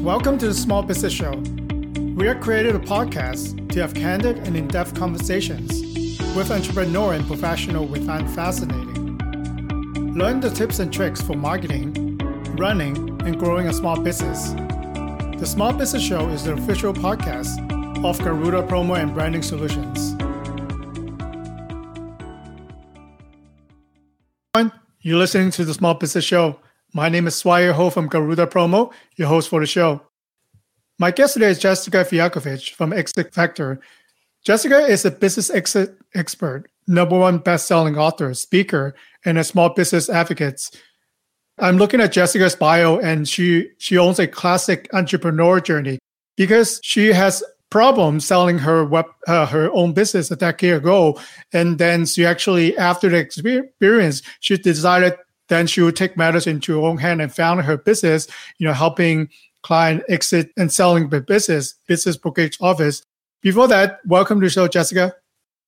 Welcome 0.00 0.38
to 0.38 0.48
the 0.48 0.54
Small 0.54 0.82
Business 0.82 1.12
Show. 1.12 1.32
We 2.16 2.26
are 2.26 2.34
created 2.34 2.74
a 2.74 2.78
podcast 2.78 3.70
to 3.72 3.80
have 3.80 3.94
candid 3.94 4.38
and 4.38 4.56
in 4.56 4.66
depth 4.66 4.94
conversations 4.94 5.70
with 6.34 6.50
entrepreneur 6.50 7.12
and 7.12 7.26
professional 7.26 7.86
we 7.86 8.04
find 8.06 8.28
fascinating. 8.30 9.18
Learn 10.14 10.40
the 10.40 10.50
tips 10.50 10.78
and 10.78 10.92
tricks 10.92 11.20
for 11.20 11.36
marketing, 11.36 12.18
running, 12.56 12.96
and 13.26 13.38
growing 13.38 13.68
a 13.68 13.72
small 13.72 14.00
business. 14.00 14.52
The 15.38 15.46
Small 15.46 15.72
Business 15.72 16.02
Show 16.02 16.28
is 16.30 16.44
the 16.44 16.54
official 16.54 16.94
podcast 16.94 17.58
of 18.04 18.18
Garuda 18.20 18.62
Promo 18.62 18.98
and 18.98 19.14
Branding 19.14 19.42
Solutions. 19.42 20.16
You're 25.02 25.16
listening 25.16 25.50
to 25.52 25.64
the 25.64 25.72
Small 25.72 25.94
Business 25.94 26.24
Show. 26.26 26.58
My 26.92 27.08
name 27.08 27.28
is 27.28 27.36
Swire 27.36 27.72
Ho 27.72 27.88
from 27.88 28.08
Garuda 28.08 28.48
Promo, 28.48 28.92
your 29.14 29.28
host 29.28 29.48
for 29.48 29.60
the 29.60 29.66
show. 29.66 30.02
My 30.98 31.12
guest 31.12 31.34
today 31.34 31.50
is 31.50 31.60
Jessica 31.60 31.98
Fialkovich 31.98 32.72
from 32.72 32.92
Exit 32.92 33.32
Factor. 33.32 33.80
Jessica 34.44 34.80
is 34.80 35.04
a 35.04 35.12
business 35.12 35.50
exit 35.50 35.96
expert, 36.14 36.68
number 36.88 37.16
one 37.16 37.38
best-selling 37.38 37.96
author, 37.96 38.34
speaker, 38.34 38.96
and 39.24 39.38
a 39.38 39.44
small 39.44 39.68
business 39.68 40.10
advocate. 40.10 40.68
I'm 41.60 41.76
looking 41.76 42.00
at 42.00 42.10
Jessica's 42.10 42.56
bio, 42.56 42.98
and 42.98 43.28
she 43.28 43.68
she 43.78 43.96
owns 43.96 44.18
a 44.18 44.26
classic 44.26 44.88
entrepreneur 44.92 45.60
journey 45.60 46.00
because 46.36 46.80
she 46.82 47.12
has 47.12 47.44
problems 47.70 48.24
selling 48.24 48.58
her 48.58 48.84
web 48.84 49.06
uh, 49.28 49.46
her 49.46 49.70
own 49.72 49.92
business 49.92 50.32
a 50.32 50.36
decade 50.36 50.74
ago, 50.74 51.20
and 51.52 51.78
then 51.78 52.04
she 52.04 52.26
actually 52.26 52.76
after 52.78 53.08
the 53.08 53.18
experience, 53.18 54.22
she 54.40 54.56
decided 54.56 55.14
then 55.50 55.66
she 55.66 55.82
would 55.82 55.96
take 55.96 56.16
matters 56.16 56.46
into 56.46 56.80
her 56.80 56.86
own 56.86 56.96
hand 56.96 57.20
and 57.20 57.34
found 57.34 57.60
her 57.60 57.76
business, 57.76 58.26
you 58.58 58.66
know, 58.66 58.72
helping 58.72 59.28
client 59.62 60.02
exit 60.08 60.50
and 60.56 60.72
selling 60.72 61.10
the 61.10 61.20
business, 61.20 61.74
business 61.86 62.16
brokerage 62.16 62.56
office. 62.62 63.02
Before 63.42 63.68
that, 63.68 63.98
welcome 64.06 64.40
to 64.40 64.46
the 64.46 64.50
show, 64.50 64.68
Jessica. 64.68 65.12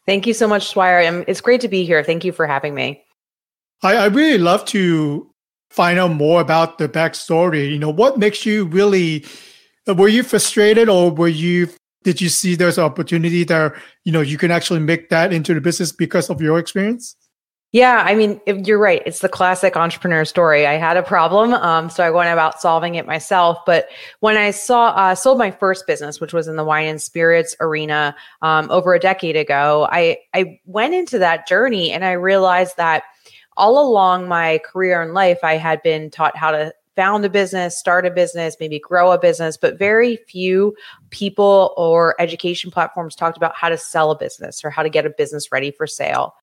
Thank 0.06 0.26
you 0.26 0.32
so 0.32 0.48
much, 0.48 0.68
Swire. 0.68 1.06
Um, 1.06 1.24
it's 1.26 1.40
great 1.40 1.60
to 1.60 1.68
be 1.68 1.84
here. 1.84 2.02
Thank 2.02 2.24
you 2.24 2.32
for 2.32 2.46
having 2.46 2.74
me. 2.74 3.04
I, 3.82 3.96
I 3.96 4.06
really 4.06 4.38
love 4.38 4.64
to 4.66 5.28
find 5.70 5.98
out 5.98 6.12
more 6.12 6.40
about 6.40 6.78
the 6.78 6.88
backstory. 6.88 7.70
You 7.70 7.78
know, 7.78 7.90
what 7.90 8.18
makes 8.18 8.46
you 8.46 8.64
really 8.66 9.24
uh, 9.88 9.94
were 9.94 10.08
you 10.08 10.22
frustrated 10.22 10.88
or 10.88 11.10
were 11.10 11.28
you 11.28 11.68
did 12.04 12.20
you 12.20 12.28
see 12.28 12.56
there's 12.56 12.78
an 12.78 12.84
opportunity 12.84 13.44
there, 13.44 13.76
you 14.04 14.10
know, 14.10 14.20
you 14.20 14.36
can 14.36 14.50
actually 14.50 14.80
make 14.80 15.08
that 15.10 15.32
into 15.32 15.54
the 15.54 15.60
business 15.60 15.92
because 15.92 16.30
of 16.30 16.40
your 16.40 16.58
experience? 16.58 17.16
Yeah, 17.72 18.02
I 18.04 18.14
mean, 18.14 18.38
you're 18.46 18.78
right. 18.78 19.02
It's 19.06 19.20
the 19.20 19.30
classic 19.30 19.78
entrepreneur 19.78 20.26
story. 20.26 20.66
I 20.66 20.74
had 20.74 20.98
a 20.98 21.02
problem, 21.02 21.54
um, 21.54 21.88
so 21.88 22.04
I 22.04 22.10
went 22.10 22.30
about 22.30 22.60
solving 22.60 22.96
it 22.96 23.06
myself. 23.06 23.56
But 23.64 23.88
when 24.20 24.36
I 24.36 24.50
saw 24.50 24.88
uh, 24.88 25.14
sold 25.14 25.38
my 25.38 25.50
first 25.50 25.86
business, 25.86 26.20
which 26.20 26.34
was 26.34 26.48
in 26.48 26.56
the 26.56 26.64
wine 26.64 26.86
and 26.86 27.00
spirits 27.00 27.56
arena 27.60 28.14
um, 28.42 28.70
over 28.70 28.92
a 28.92 28.98
decade 28.98 29.36
ago, 29.36 29.88
I 29.90 30.18
I 30.34 30.60
went 30.66 30.92
into 30.92 31.18
that 31.20 31.48
journey 31.48 31.92
and 31.92 32.04
I 32.04 32.12
realized 32.12 32.76
that 32.76 33.04
all 33.56 33.78
along 33.82 34.28
my 34.28 34.60
career 34.66 35.00
in 35.00 35.14
life, 35.14 35.38
I 35.42 35.56
had 35.56 35.82
been 35.82 36.10
taught 36.10 36.36
how 36.36 36.50
to 36.50 36.74
found 36.94 37.24
a 37.24 37.30
business, 37.30 37.78
start 37.78 38.04
a 38.04 38.10
business, 38.10 38.54
maybe 38.60 38.78
grow 38.78 39.12
a 39.12 39.18
business, 39.18 39.56
but 39.56 39.78
very 39.78 40.18
few 40.28 40.76
people 41.08 41.72
or 41.78 42.14
education 42.18 42.70
platforms 42.70 43.16
talked 43.16 43.38
about 43.38 43.56
how 43.56 43.70
to 43.70 43.78
sell 43.78 44.10
a 44.10 44.18
business 44.18 44.62
or 44.62 44.68
how 44.68 44.82
to 44.82 44.90
get 44.90 45.06
a 45.06 45.10
business 45.10 45.50
ready 45.50 45.70
for 45.70 45.86
sale 45.86 46.34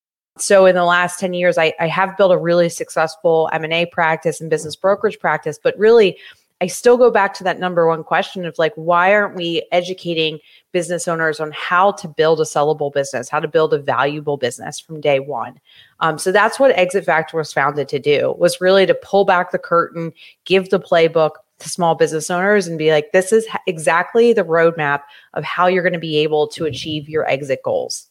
so 0.42 0.66
in 0.66 0.76
the 0.76 0.86
last 0.86 1.20
10 1.20 1.34
years 1.34 1.58
I, 1.58 1.74
I 1.80 1.88
have 1.88 2.18
built 2.18 2.32
a 2.32 2.38
really 2.38 2.70
successful 2.70 3.50
m&a 3.54 3.86
practice 3.88 4.42
and 4.42 4.50
business 4.50 4.76
brokerage 4.76 5.20
practice 5.20 5.60
but 5.62 5.78
really 5.78 6.18
i 6.62 6.68
still 6.68 6.98
go 6.98 7.12
back 7.12 7.34
to 7.36 7.44
that 7.44 7.60
number 7.60 7.88
one 7.88 8.04
question 8.04 8.46
of 8.46 8.58
like 8.58 8.74
why 8.76 9.14
aren't 9.14 9.36
we 9.36 9.66
educating 9.72 10.40
business 10.72 11.08
owners 11.08 11.40
on 11.40 11.52
how 11.52 11.92
to 11.94 12.08
build 12.08 12.40
a 12.40 12.44
sellable 12.44 12.94
business 12.94 13.30
how 13.30 13.40
to 13.40 13.48
build 13.48 13.74
a 13.74 13.80
valuable 13.80 14.38
business 14.38 14.80
from 14.80 15.02
day 15.02 15.20
one? 15.20 15.60
Um, 16.00 16.18
so 16.18 16.32
that's 16.32 16.60
what 16.60 16.72
exit 16.78 17.06
factor 17.06 17.38
was 17.38 17.52
founded 17.52 17.90
to 17.90 18.00
do 18.00 18.36
was 18.38 18.62
really 18.62 18.86
to 18.86 18.94
pull 18.94 19.26
back 19.26 19.52
the 19.52 19.60
curtain 19.60 20.14
give 20.46 20.70
the 20.70 20.80
playbook 20.80 21.32
to 21.60 21.70
small 21.70 21.96
business 21.96 22.30
owners 22.30 22.68
and 22.68 22.78
be 22.78 22.92
like 22.92 23.12
this 23.12 23.32
is 23.32 23.48
exactly 23.68 24.34
the 24.34 24.44
roadmap 24.44 25.02
of 25.34 25.44
how 25.44 25.68
you're 25.68 25.84
going 25.84 25.94
to 25.94 26.00
be 26.00 26.18
able 26.18 26.48
to 26.48 26.66
achieve 26.66 27.10
your 27.10 27.28
exit 27.30 27.62
goals 27.64 28.09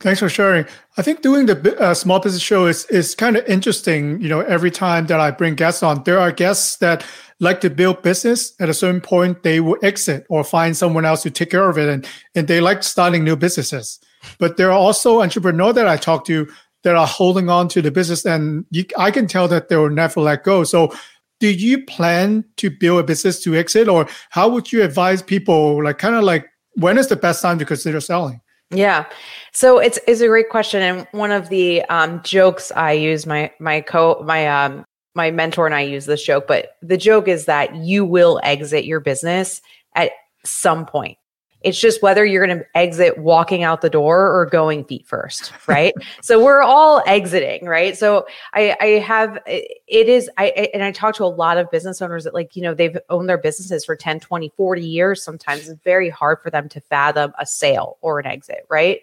Thanks 0.00 0.20
for 0.20 0.28
sharing. 0.28 0.66
I 0.98 1.02
think 1.02 1.22
doing 1.22 1.46
the 1.46 1.76
uh, 1.80 1.94
small 1.94 2.20
business 2.20 2.42
show 2.42 2.66
is 2.66 2.84
is 2.86 3.14
kind 3.14 3.34
of 3.36 3.46
interesting. 3.46 4.20
You 4.20 4.28
know, 4.28 4.40
every 4.40 4.70
time 4.70 5.06
that 5.06 5.20
I 5.20 5.30
bring 5.30 5.54
guests 5.54 5.82
on, 5.82 6.02
there 6.04 6.18
are 6.18 6.30
guests 6.30 6.76
that 6.76 7.04
like 7.40 7.62
to 7.62 7.70
build 7.70 8.02
business. 8.02 8.52
At 8.60 8.68
a 8.68 8.74
certain 8.74 9.00
point, 9.00 9.42
they 9.42 9.60
will 9.60 9.78
exit 9.82 10.26
or 10.28 10.44
find 10.44 10.76
someone 10.76 11.06
else 11.06 11.22
to 11.22 11.30
take 11.30 11.50
care 11.50 11.68
of 11.70 11.78
it, 11.78 11.88
and 11.88 12.06
and 12.34 12.46
they 12.46 12.60
like 12.60 12.82
starting 12.82 13.24
new 13.24 13.36
businesses. 13.36 13.98
But 14.38 14.58
there 14.58 14.70
are 14.70 14.78
also 14.78 15.22
entrepreneurs 15.22 15.74
that 15.76 15.88
I 15.88 15.96
talk 15.96 16.26
to 16.26 16.46
that 16.82 16.94
are 16.94 17.06
holding 17.06 17.48
on 17.48 17.68
to 17.68 17.80
the 17.80 17.90
business, 17.90 18.26
and 18.26 18.66
you, 18.70 18.84
I 18.98 19.10
can 19.10 19.26
tell 19.26 19.48
that 19.48 19.70
they 19.70 19.76
will 19.76 19.88
never 19.88 20.20
let 20.20 20.44
go. 20.44 20.64
So, 20.64 20.92
do 21.40 21.48
you 21.48 21.82
plan 21.86 22.44
to 22.58 22.68
build 22.68 23.00
a 23.00 23.04
business 23.04 23.42
to 23.44 23.56
exit, 23.56 23.88
or 23.88 24.06
how 24.28 24.50
would 24.50 24.72
you 24.72 24.82
advise 24.82 25.22
people? 25.22 25.82
Like, 25.82 25.96
kind 25.96 26.14
of 26.14 26.22
like 26.22 26.46
when 26.74 26.98
is 26.98 27.08
the 27.08 27.16
best 27.16 27.40
time 27.40 27.58
to 27.60 27.64
consider 27.64 28.00
selling? 28.00 28.42
Yeah. 28.70 29.06
So 29.52 29.78
it's 29.78 29.98
it's 30.08 30.20
a 30.20 30.26
great 30.26 30.50
question. 30.50 30.82
And 30.82 31.06
one 31.12 31.30
of 31.30 31.48
the 31.48 31.82
um, 31.84 32.22
jokes 32.22 32.72
I 32.72 32.92
use, 32.92 33.26
my 33.26 33.52
my 33.60 33.80
co 33.80 34.22
my 34.26 34.46
um 34.48 34.84
my 35.14 35.30
mentor 35.30 35.66
and 35.66 35.74
I 35.74 35.80
use 35.82 36.06
this 36.06 36.22
joke, 36.22 36.46
but 36.46 36.76
the 36.82 36.96
joke 36.96 37.26
is 37.28 37.46
that 37.46 37.74
you 37.76 38.04
will 38.04 38.38
exit 38.42 38.84
your 38.84 39.00
business 39.00 39.62
at 39.94 40.10
some 40.44 40.84
point. 40.84 41.16
It's 41.62 41.80
just 41.80 42.02
whether 42.02 42.24
you're 42.24 42.46
going 42.46 42.58
to 42.58 42.66
exit 42.76 43.18
walking 43.18 43.64
out 43.64 43.80
the 43.80 43.90
door 43.90 44.30
or 44.30 44.46
going 44.46 44.84
feet 44.84 45.06
first, 45.06 45.52
right? 45.66 45.94
so 46.22 46.44
we're 46.44 46.62
all 46.62 47.02
exiting, 47.06 47.64
right? 47.64 47.96
So 47.96 48.26
I, 48.52 48.76
I 48.80 48.86
have, 49.00 49.40
it 49.86 50.08
is, 50.08 50.28
I, 50.36 50.48
and 50.74 50.82
I 50.82 50.90
talk 50.90 51.14
to 51.16 51.24
a 51.24 51.26
lot 51.26 51.58
of 51.58 51.70
business 51.70 52.02
owners 52.02 52.24
that 52.24 52.34
like, 52.34 52.56
you 52.56 52.62
know, 52.62 52.74
they've 52.74 52.98
owned 53.08 53.28
their 53.28 53.38
businesses 53.38 53.84
for 53.84 53.94
10, 53.94 54.18
20, 54.18 54.48
40 54.56 54.82
years. 54.82 55.22
Sometimes 55.22 55.68
it's 55.68 55.80
very 55.84 56.10
hard 56.10 56.42
for 56.42 56.50
them 56.50 56.68
to 56.70 56.80
fathom 56.80 57.32
a 57.38 57.46
sale 57.46 57.96
or 58.00 58.18
an 58.18 58.26
exit, 58.26 58.66
right? 58.68 59.00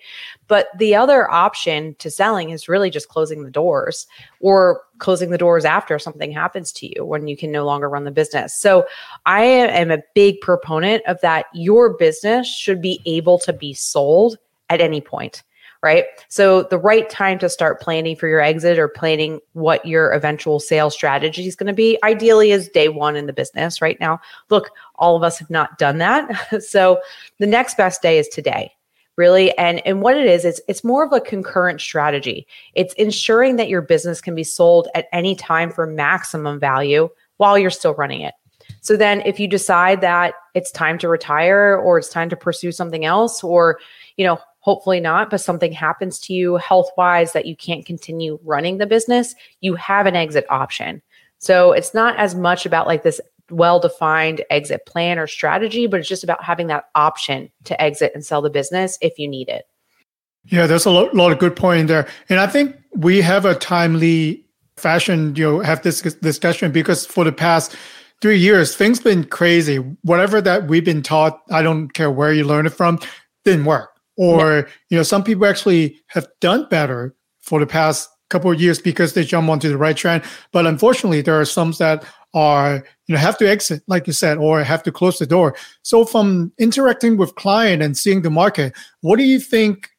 But 0.48 0.68
the 0.78 0.94
other 0.94 1.32
option 1.32 1.96
to 2.00 2.12
selling 2.12 2.50
is 2.50 2.68
really 2.68 2.90
just 2.90 3.08
closing 3.08 3.44
the 3.44 3.52
doors 3.52 4.08
or 4.42 4.82
closing 4.98 5.30
the 5.30 5.38
doors 5.38 5.64
after 5.64 5.98
something 6.00 6.34
happens 6.34 6.74
to 6.74 6.94
you 6.94 7.06
when 7.06 7.28
you 7.28 7.38
can 7.38 7.52
no 7.52 7.66
longer 7.66 7.88
run 7.88 8.04
the 8.04 8.12
business. 8.12 8.54
So 8.54 8.86
I 9.26 9.44
am 9.44 9.90
a 9.90 10.04
big 10.14 10.42
proponent 10.42 11.04
of 11.08 11.20
that. 11.22 11.46
Your 11.54 11.94
business 11.94 12.48
should 12.48 12.82
be 12.82 13.02
able 13.06 13.40
to 13.40 13.54
be 13.54 13.74
sold 13.74 14.38
at 14.70 14.82
any 14.82 15.00
point. 15.00 15.44
Right. 15.84 16.06
So 16.30 16.64
the 16.64 16.78
right 16.78 17.10
time 17.10 17.40
to 17.40 17.50
start 17.50 17.82
planning 17.82 18.16
for 18.16 18.30
your 18.30 18.40
exit 18.40 18.80
or 18.80 18.88
planning 18.88 19.42
what 19.52 19.86
your 19.86 20.12
eventual 20.12 20.62
sales 20.62 20.94
strategy 20.94 21.46
is 21.46 21.58
going 21.58 21.68
to 21.68 21.74
be 21.74 22.00
ideally 22.04 22.52
is 22.52 22.70
day 22.70 22.88
one 22.88 23.18
in 23.18 23.26
the 23.26 23.34
business 23.34 23.82
right 23.82 24.00
now. 24.00 24.22
Look, 24.50 24.72
all 24.96 25.18
of 25.18 25.24
us 25.24 25.38
have 25.40 25.50
not 25.50 25.78
done 25.78 25.98
that. 25.98 26.64
so 26.64 27.02
the 27.40 27.48
next 27.48 27.76
best 27.76 28.02
day 28.02 28.18
is 28.18 28.30
today 28.30 28.72
really 29.16 29.56
and 29.58 29.86
and 29.86 30.02
what 30.02 30.18
it 30.18 30.26
is 30.26 30.44
it's 30.44 30.60
it's 30.68 30.84
more 30.84 31.06
of 31.06 31.14
a 31.14 31.22
concurrent 31.22 31.80
strategy 31.80 32.48
it's 32.74 32.96
ensuring 32.96 33.58
that 33.58 33.70
your 33.70 33.82
business 33.82 34.20
can 34.20 34.34
be 34.34 34.44
sold 34.44 34.88
at 34.96 35.06
any 35.12 35.36
time 35.36 35.70
for 35.70 35.86
maximum 35.86 36.60
value 36.60 37.08
while 37.38 37.56
you're 37.56 37.70
still 37.70 37.94
running 37.94 38.22
it 38.22 38.34
so 38.82 38.98
then 38.98 39.22
if 39.22 39.40
you 39.40 39.48
decide 39.48 40.02
that 40.02 40.34
it's 40.56 40.72
time 40.72 40.98
to 40.98 41.08
retire 41.08 41.78
or 41.78 42.00
it's 42.00 42.10
time 42.10 42.28
to 42.28 42.36
pursue 42.36 42.72
something 42.72 43.06
else 43.06 43.44
or 43.44 43.78
you 44.18 44.26
know 44.26 44.40
hopefully 44.64 45.00
not 45.00 45.30
but 45.30 45.40
something 45.40 45.72
happens 45.72 46.20
to 46.20 46.34
you 46.34 46.58
health 46.58 46.90
wise 46.98 47.34
that 47.34 47.46
you 47.46 47.56
can't 47.56 47.86
continue 47.86 48.40
running 48.44 48.78
the 48.78 48.88
business 48.88 49.36
you 49.62 49.76
have 49.76 50.06
an 50.06 50.16
exit 50.16 50.46
option 50.50 51.02
so 51.38 51.74
it's 51.74 51.94
not 51.94 52.18
as 52.18 52.36
much 52.36 52.66
about 52.66 52.88
like 52.88 53.04
this 53.04 53.20
well 53.52 53.80
defined 53.80 54.44
exit 54.50 54.86
plan 54.86 55.20
or 55.20 55.28
strategy, 55.28 55.88
but 55.88 56.00
it's 56.00 56.10
just 56.10 56.24
about 56.24 56.44
having 56.44 56.68
that 56.68 56.86
option 56.96 57.52
to 57.66 57.82
exit 57.82 58.12
and 58.14 58.26
sell 58.26 58.42
the 58.42 58.50
business 58.50 58.98
if 59.02 59.18
you 59.18 59.28
need 59.28 59.50
it. 59.50 59.66
Yeah, 60.46 60.68
there's 60.68 60.86
a 60.86 60.92
lot, 60.92 61.32
of 61.32 61.40
good 61.40 61.56
point 61.56 61.82
in 61.82 61.88
there. 61.88 62.08
And 62.30 62.40
I 62.40 62.48
think 62.48 62.76
we 62.96 63.22
have 63.22 63.46
a 63.46 63.56
timely 63.56 64.46
fashion, 64.76 65.36
you 65.36 65.44
know, 65.44 65.60
have 65.62 65.84
this 65.84 66.02
discussion 66.02 66.72
because 66.72 67.06
for 67.06 67.24
the 67.24 67.32
past 67.32 67.76
three 68.22 68.38
years, 68.38 68.76
things 68.76 69.00
been 69.00 69.24
crazy. 69.24 69.78
Whatever 70.02 70.42
that 70.42 70.68
we've 70.68 70.84
been 70.84 71.04
taught, 71.04 71.42
I 71.50 71.62
don't 71.62 71.94
care 71.94 72.12
where 72.12 72.34
you 72.34 72.44
learn 72.44 72.66
it 72.66 72.74
from, 72.74 73.00
didn't 73.46 73.66
work. 73.66 73.93
Or, 74.18 74.56
yeah. 74.56 74.74
you 74.90 74.98
know, 74.98 75.04
some 75.04 75.24
people 75.24 75.46
actually 75.46 76.00
have 76.08 76.28
done 76.40 76.68
better 76.70 77.16
for 77.42 77.60
the 77.60 77.68
past 77.68 78.10
couple 78.30 78.52
of 78.52 78.60
years 78.60 78.80
because 78.80 79.14
they 79.14 79.24
jump 79.24 79.50
onto 79.50 79.70
the 79.70 79.78
right 79.78 79.96
trend. 79.98 80.24
But 80.52 80.66
unfortunately, 80.66 81.22
there 81.22 81.40
are 81.40 81.46
some 81.46 81.72
that 81.80 82.06
are 82.34 82.84
you 83.08 83.14
know 83.14 83.20
have 83.20 83.38
to 83.38 83.50
exit 83.50 83.84
like 83.88 84.08
you 84.08 84.14
said 84.14 84.38
or 84.38 84.64
have 84.64 84.82
to 84.84 84.92
close 84.92 85.20
the 85.20 85.26
door 85.26 85.56
so 85.84 86.04
from 86.04 86.52
interacting 86.58 87.18
with 87.18 87.36
client 87.36 87.84
and 87.84 87.96
seeing 87.96 88.24
the 88.24 88.30
market 88.30 88.74
what 89.02 89.18
do 89.18 89.24
you 89.24 89.40
think 89.40 89.90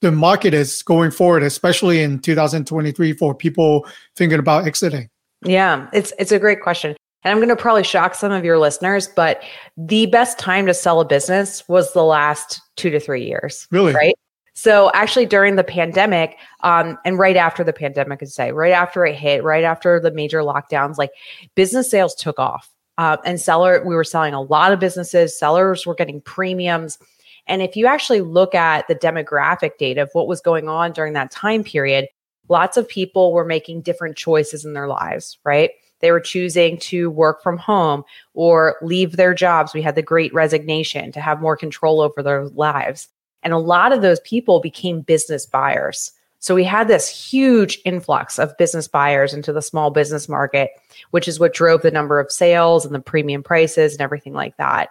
the 0.00 0.10
market 0.10 0.54
is 0.54 0.82
going 0.82 1.10
forward 1.10 1.42
especially 1.42 2.02
in 2.02 2.18
2023 2.18 3.12
for 3.12 3.34
people 3.34 3.86
thinking 4.16 4.38
about 4.38 4.66
exiting 4.66 5.08
yeah 5.44 5.86
it's 5.92 6.12
it's 6.18 6.32
a 6.32 6.38
great 6.38 6.62
question 6.62 6.96
and 7.24 7.32
I'm 7.32 7.38
going 7.38 7.48
to 7.48 7.56
probably 7.56 7.84
shock 7.84 8.14
some 8.14 8.32
of 8.32 8.44
your 8.44 8.58
listeners, 8.58 9.08
but 9.08 9.42
the 9.76 10.06
best 10.06 10.38
time 10.38 10.66
to 10.66 10.74
sell 10.74 11.00
a 11.00 11.04
business 11.04 11.66
was 11.68 11.92
the 11.92 12.04
last 12.04 12.60
two 12.76 12.90
to 12.90 12.98
three 12.98 13.24
years. 13.24 13.68
Really? 13.70 13.92
Right. 13.92 14.14
So 14.54 14.90
actually, 14.92 15.26
during 15.26 15.56
the 15.56 15.64
pandemic, 15.64 16.36
um, 16.62 16.98
and 17.04 17.18
right 17.18 17.36
after 17.36 17.64
the 17.64 17.72
pandemic, 17.72 18.22
I'd 18.22 18.28
say, 18.28 18.52
right 18.52 18.72
after 18.72 19.06
it 19.06 19.14
hit, 19.14 19.42
right 19.42 19.64
after 19.64 19.98
the 19.98 20.10
major 20.10 20.40
lockdowns, 20.40 20.98
like 20.98 21.10
business 21.54 21.90
sales 21.90 22.14
took 22.14 22.38
off. 22.38 22.70
Uh, 22.98 23.16
and 23.24 23.40
seller, 23.40 23.82
we 23.86 23.94
were 23.94 24.04
selling 24.04 24.34
a 24.34 24.42
lot 24.42 24.72
of 24.72 24.78
businesses. 24.78 25.38
Sellers 25.38 25.86
were 25.86 25.94
getting 25.94 26.20
premiums. 26.20 26.98
And 27.46 27.62
if 27.62 27.76
you 27.76 27.86
actually 27.86 28.20
look 28.20 28.54
at 28.54 28.86
the 28.88 28.94
demographic 28.94 29.78
data 29.78 30.02
of 30.02 30.10
what 30.12 30.28
was 30.28 30.40
going 30.40 30.68
on 30.68 30.92
during 30.92 31.14
that 31.14 31.30
time 31.30 31.64
period, 31.64 32.08
lots 32.48 32.76
of 32.76 32.86
people 32.86 33.32
were 33.32 33.44
making 33.44 33.80
different 33.80 34.16
choices 34.16 34.64
in 34.64 34.74
their 34.74 34.86
lives, 34.86 35.38
right? 35.44 35.70
They 36.02 36.10
were 36.10 36.20
choosing 36.20 36.78
to 36.78 37.08
work 37.10 37.42
from 37.42 37.56
home 37.56 38.04
or 38.34 38.76
leave 38.82 39.16
their 39.16 39.32
jobs. 39.32 39.72
We 39.72 39.80
had 39.80 39.94
the 39.94 40.02
great 40.02 40.34
resignation 40.34 41.12
to 41.12 41.20
have 41.20 41.40
more 41.40 41.56
control 41.56 42.00
over 42.02 42.22
their 42.22 42.44
lives. 42.48 43.08
And 43.42 43.52
a 43.52 43.58
lot 43.58 43.92
of 43.92 44.02
those 44.02 44.20
people 44.20 44.60
became 44.60 45.00
business 45.00 45.46
buyers. 45.46 46.12
So 46.40 46.56
we 46.56 46.64
had 46.64 46.88
this 46.88 47.08
huge 47.08 47.78
influx 47.84 48.38
of 48.38 48.56
business 48.58 48.88
buyers 48.88 49.32
into 49.32 49.52
the 49.52 49.62
small 49.62 49.90
business 49.90 50.28
market, 50.28 50.70
which 51.12 51.28
is 51.28 51.38
what 51.38 51.54
drove 51.54 51.82
the 51.82 51.90
number 51.92 52.18
of 52.18 52.32
sales 52.32 52.84
and 52.84 52.92
the 52.92 53.00
premium 53.00 53.44
prices 53.44 53.92
and 53.92 54.00
everything 54.00 54.32
like 54.32 54.56
that. 54.56 54.90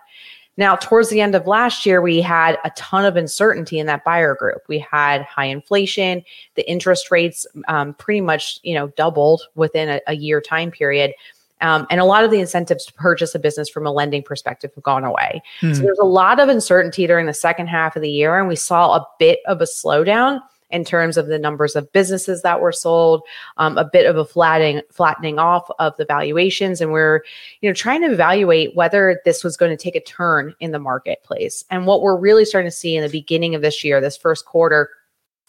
Now, 0.58 0.76
towards 0.76 1.10
the 1.10 1.22
end 1.22 1.34
of 1.34 1.48
last 1.48 1.86
year, 1.86 2.02
we 2.02 2.22
had 2.22 2.58
a 2.66 2.72
ton 2.72 3.06
of 3.06 3.16
uncertainty 3.16 3.80
in 3.80 3.88
that 3.88 4.04
buyer 4.04 4.36
group. 4.36 4.62
We 4.68 4.80
had 4.80 5.24
high 5.24 5.46
inflation, 5.46 6.24
the 6.56 6.70
interest 6.70 7.10
rates 7.10 7.48
um, 7.68 7.94
pretty 7.94 8.22
much, 8.22 8.60
you 8.64 8.74
know, 8.74 8.88
doubled 8.90 9.44
within 9.56 9.90
a, 9.90 10.02
a 10.08 10.16
year 10.16 10.42
time 10.42 10.70
period. 10.70 11.14
Um, 11.62 11.86
and 11.90 12.02
a 12.02 12.06
lot 12.06 12.24
of 12.24 12.32
the 12.32 12.40
incentives 12.40 12.86
to 12.88 12.94
purchase 12.94 13.36
a 13.36 13.40
business 13.40 13.70
from 13.70 13.86
a 13.86 13.92
lending 13.92 14.24
perspective 14.24 14.72
have 14.76 14.84
gone 14.84 15.04
away. 15.04 15.42
Mm. 15.62 15.76
So 15.76 15.84
there's 15.84 16.00
a 16.00 16.06
lot 16.06 16.40
of 16.40 16.50
uncertainty 16.50 17.08
during 17.08 17.28
the 17.28 17.34
second 17.34 17.68
half 17.68 17.96
of 17.96 18.02
the 18.02 18.10
year, 18.10 18.38
and 18.38 18.48
we 18.48 18.56
saw 18.56 18.96
a 18.96 19.08
bit 19.20 19.40
of 19.46 19.62
a 19.62 19.66
slowdown 19.66 20.42
in 20.72 20.84
terms 20.84 21.18
of 21.18 21.28
the 21.28 21.40
numbers 21.40 21.76
of 21.76 21.92
businesses 21.92 22.42
that 22.42 22.62
were 22.62 22.72
sold, 22.72 23.24
um, 23.58 23.78
a 23.78 23.86
bit 23.86 24.06
of 24.06 24.18
a 24.18 24.26
flattening 24.26 24.82
flattening 24.92 25.40
off 25.40 25.70
of 25.80 25.96
the 25.98 26.06
valuations, 26.06 26.82
and 26.82 26.92
we're 26.92 27.24
you 27.62 27.70
know 27.70 27.74
trying 27.74 28.02
to 28.02 28.12
evaluate 28.12 28.76
whether 28.76 29.22
this 29.26 29.44
was 29.44 29.58
going 29.58 29.76
to 29.76 29.82
take 29.82 29.96
a 29.96 30.02
turn 30.02 30.54
in 30.60 30.72
the 30.72 30.80
marketplace. 30.80 31.64
And 31.70 31.86
what 31.86 32.02
we're 32.02 32.18
really 32.18 32.46
starting 32.46 32.70
to 32.70 32.76
see 32.76 32.96
in 32.96 33.04
the 33.04 33.10
beginning 33.10 33.56
of 33.56 33.62
this 33.62 33.84
year, 33.84 34.02
this 34.02 34.18
first 34.18 34.46
quarter, 34.46 34.90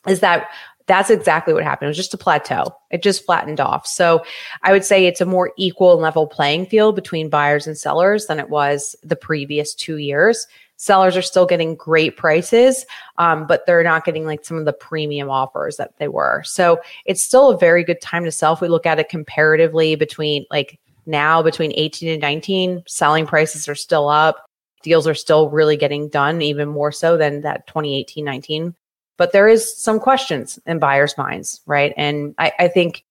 is 0.06 0.20
that 0.20 0.48
that's 0.86 1.10
exactly 1.10 1.54
what 1.54 1.62
happened. 1.62 1.86
It 1.86 1.90
was 1.90 1.96
just 1.96 2.14
a 2.14 2.18
plateau. 2.18 2.74
It 2.90 3.02
just 3.02 3.24
flattened 3.24 3.60
off. 3.60 3.86
So 3.86 4.24
I 4.62 4.72
would 4.72 4.84
say 4.84 5.06
it's 5.06 5.20
a 5.20 5.26
more 5.26 5.52
equal 5.56 5.96
level 5.96 6.26
playing 6.26 6.66
field 6.66 6.96
between 6.96 7.30
buyers 7.30 7.66
and 7.66 7.78
sellers 7.78 8.26
than 8.26 8.40
it 8.40 8.50
was 8.50 8.96
the 9.02 9.16
previous 9.16 9.74
two 9.74 9.98
years 9.98 10.46
sellers 10.82 11.16
are 11.16 11.22
still 11.22 11.46
getting 11.46 11.76
great 11.76 12.16
prices, 12.16 12.84
um, 13.16 13.46
but 13.46 13.64
they're 13.66 13.84
not 13.84 14.04
getting 14.04 14.26
like 14.26 14.44
some 14.44 14.56
of 14.56 14.64
the 14.64 14.72
premium 14.72 15.30
offers 15.30 15.76
that 15.76 15.96
they 15.98 16.08
were. 16.08 16.42
So 16.44 16.80
it's 17.06 17.22
still 17.22 17.50
a 17.50 17.58
very 17.58 17.84
good 17.84 18.00
time 18.00 18.24
to 18.24 18.32
sell. 18.32 18.54
If 18.54 18.60
we 18.60 18.66
look 18.66 18.84
at 18.84 18.98
it 18.98 19.08
comparatively 19.08 19.94
between 19.94 20.44
like 20.50 20.80
now 21.06 21.40
between 21.40 21.72
18 21.76 22.08
and 22.08 22.20
19, 22.20 22.82
selling 22.88 23.26
prices 23.26 23.68
are 23.68 23.76
still 23.76 24.08
up. 24.08 24.44
Deals 24.82 25.06
are 25.06 25.14
still 25.14 25.50
really 25.50 25.76
getting 25.76 26.08
done, 26.08 26.42
even 26.42 26.68
more 26.68 26.90
so 26.90 27.16
than 27.16 27.42
that 27.42 27.68
2018 27.68 28.24
19. 28.24 28.74
But 29.18 29.30
there 29.30 29.46
is 29.46 29.76
some 29.76 30.00
questions 30.00 30.58
in 30.66 30.80
buyers' 30.80 31.16
minds, 31.16 31.60
right? 31.64 31.94
And 31.96 32.34
I, 32.38 32.50
I 32.58 32.66
think 32.66 33.04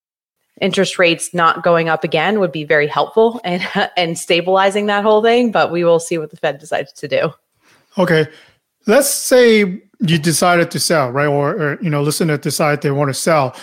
interest 0.60 1.00
rates 1.00 1.34
not 1.34 1.64
going 1.64 1.88
up 1.88 2.04
again 2.04 2.42
would 2.42 2.52
be 2.52 2.66
very 2.66 2.88
helpful 2.88 3.40
and 3.46 3.66
and 3.96 4.20
stabilizing 4.20 4.88
that 4.88 5.06
whole 5.06 5.24
thing. 5.24 5.54
But 5.54 5.72
we 5.72 5.86
will 5.86 6.02
see 6.02 6.18
what 6.18 6.32
the 6.32 6.38
Fed 6.38 6.60
decides 6.60 6.92
to 6.92 7.08
do. 7.08 7.34
Okay. 7.98 8.28
Let's 8.88 9.10
say 9.10 9.82
you 10.00 10.18
decided 10.18 10.72
to 10.72 10.80
sell, 10.80 11.12
right? 11.12 11.28
Or, 11.28 11.52
or 11.52 11.82
you 11.82 11.90
know, 11.90 12.02
listener 12.02 12.38
decide 12.38 12.82
they 12.82 12.92
want 12.92 13.10
to 13.10 13.14
sell. 13.14 13.56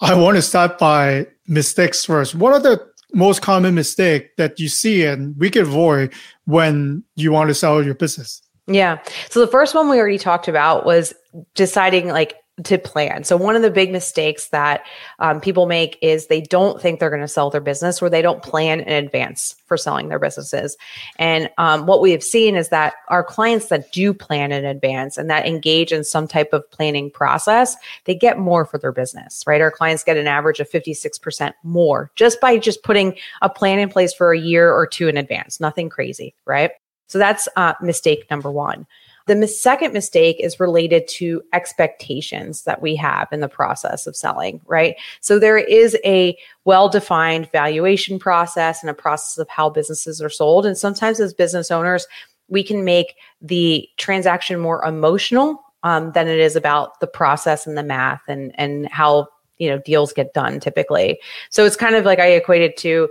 I 0.00 0.14
want 0.14 0.36
to 0.36 0.42
start 0.42 0.78
by 0.78 1.26
mistakes 1.46 2.04
first. 2.04 2.34
What 2.34 2.52
are 2.52 2.60
the 2.60 2.86
most 3.14 3.42
common 3.42 3.74
mistake 3.74 4.36
that 4.36 4.58
you 4.58 4.68
see 4.68 5.04
and 5.04 5.36
we 5.38 5.50
can 5.50 5.62
avoid 5.62 6.12
when 6.44 7.04
you 7.14 7.32
want 7.32 7.48
to 7.48 7.54
sell 7.54 7.84
your 7.84 7.94
business? 7.94 8.42
Yeah. 8.66 8.98
So 9.28 9.40
the 9.40 9.48
first 9.50 9.74
one 9.74 9.88
we 9.88 9.98
already 9.98 10.18
talked 10.18 10.48
about 10.48 10.86
was 10.86 11.12
deciding 11.54 12.08
like 12.08 12.36
to 12.64 12.76
plan. 12.76 13.24
So 13.24 13.36
one 13.36 13.56
of 13.56 13.62
the 13.62 13.70
big 13.70 13.90
mistakes 13.90 14.48
that 14.48 14.84
um, 15.18 15.40
people 15.40 15.64
make 15.64 15.96
is 16.02 16.26
they 16.26 16.42
don't 16.42 16.80
think 16.80 17.00
they're 17.00 17.08
going 17.08 17.22
to 17.22 17.28
sell 17.28 17.48
their 17.48 17.62
business 17.62 18.02
or 18.02 18.10
they 18.10 18.20
don't 18.20 18.42
plan 18.42 18.80
in 18.80 18.92
advance 19.04 19.56
for 19.64 19.78
selling 19.78 20.08
their 20.08 20.18
businesses. 20.18 20.76
And 21.16 21.48
um, 21.56 21.86
what 21.86 22.02
we 22.02 22.10
have 22.12 22.22
seen 22.22 22.54
is 22.54 22.68
that 22.68 22.94
our 23.08 23.24
clients 23.24 23.66
that 23.68 23.90
do 23.90 24.12
plan 24.12 24.52
in 24.52 24.66
advance 24.66 25.16
and 25.16 25.30
that 25.30 25.46
engage 25.46 25.92
in 25.92 26.04
some 26.04 26.28
type 26.28 26.52
of 26.52 26.70
planning 26.70 27.10
process, 27.10 27.74
they 28.04 28.14
get 28.14 28.38
more 28.38 28.66
for 28.66 28.76
their 28.76 28.92
business, 28.92 29.42
right? 29.46 29.62
Our 29.62 29.70
clients 29.70 30.04
get 30.04 30.18
an 30.18 30.26
average 30.26 30.60
of 30.60 30.70
56% 30.70 31.54
more 31.62 32.10
just 32.16 32.38
by 32.38 32.58
just 32.58 32.82
putting 32.82 33.16
a 33.40 33.48
plan 33.48 33.78
in 33.78 33.88
place 33.88 34.12
for 34.12 34.30
a 34.30 34.38
year 34.38 34.70
or 34.70 34.86
two 34.86 35.08
in 35.08 35.16
advance. 35.16 35.58
Nothing 35.58 35.88
crazy, 35.88 36.34
right? 36.44 36.72
So 37.08 37.18
that's 37.18 37.48
uh, 37.56 37.74
mistake 37.80 38.26
number 38.30 38.50
one. 38.50 38.86
The 39.26 39.46
second 39.46 39.92
mistake 39.92 40.36
is 40.40 40.60
related 40.60 41.06
to 41.08 41.42
expectations 41.52 42.62
that 42.62 42.82
we 42.82 42.96
have 42.96 43.28
in 43.32 43.40
the 43.40 43.48
process 43.48 44.06
of 44.06 44.16
selling, 44.16 44.60
right? 44.66 44.96
So 45.20 45.38
there 45.38 45.58
is 45.58 45.96
a 46.04 46.36
well 46.64 46.88
defined 46.88 47.50
valuation 47.52 48.18
process 48.18 48.82
and 48.82 48.90
a 48.90 48.94
process 48.94 49.38
of 49.38 49.48
how 49.48 49.70
businesses 49.70 50.20
are 50.20 50.30
sold. 50.30 50.66
And 50.66 50.76
sometimes 50.76 51.20
as 51.20 51.34
business 51.34 51.70
owners, 51.70 52.06
we 52.48 52.62
can 52.62 52.84
make 52.84 53.14
the 53.40 53.88
transaction 53.96 54.60
more 54.60 54.84
emotional 54.84 55.62
um, 55.84 56.12
than 56.12 56.28
it 56.28 56.38
is 56.38 56.56
about 56.56 57.00
the 57.00 57.06
process 57.06 57.66
and 57.66 57.76
the 57.76 57.82
math 57.82 58.22
and, 58.28 58.52
and 58.58 58.88
how 58.88 59.28
you 59.58 59.68
know 59.68 59.78
deals 59.78 60.12
get 60.12 60.34
done 60.34 60.60
typically. 60.60 61.20
So 61.50 61.64
it's 61.64 61.76
kind 61.76 61.94
of 61.94 62.04
like 62.04 62.18
I 62.18 62.32
equated 62.32 62.76
to 62.78 63.08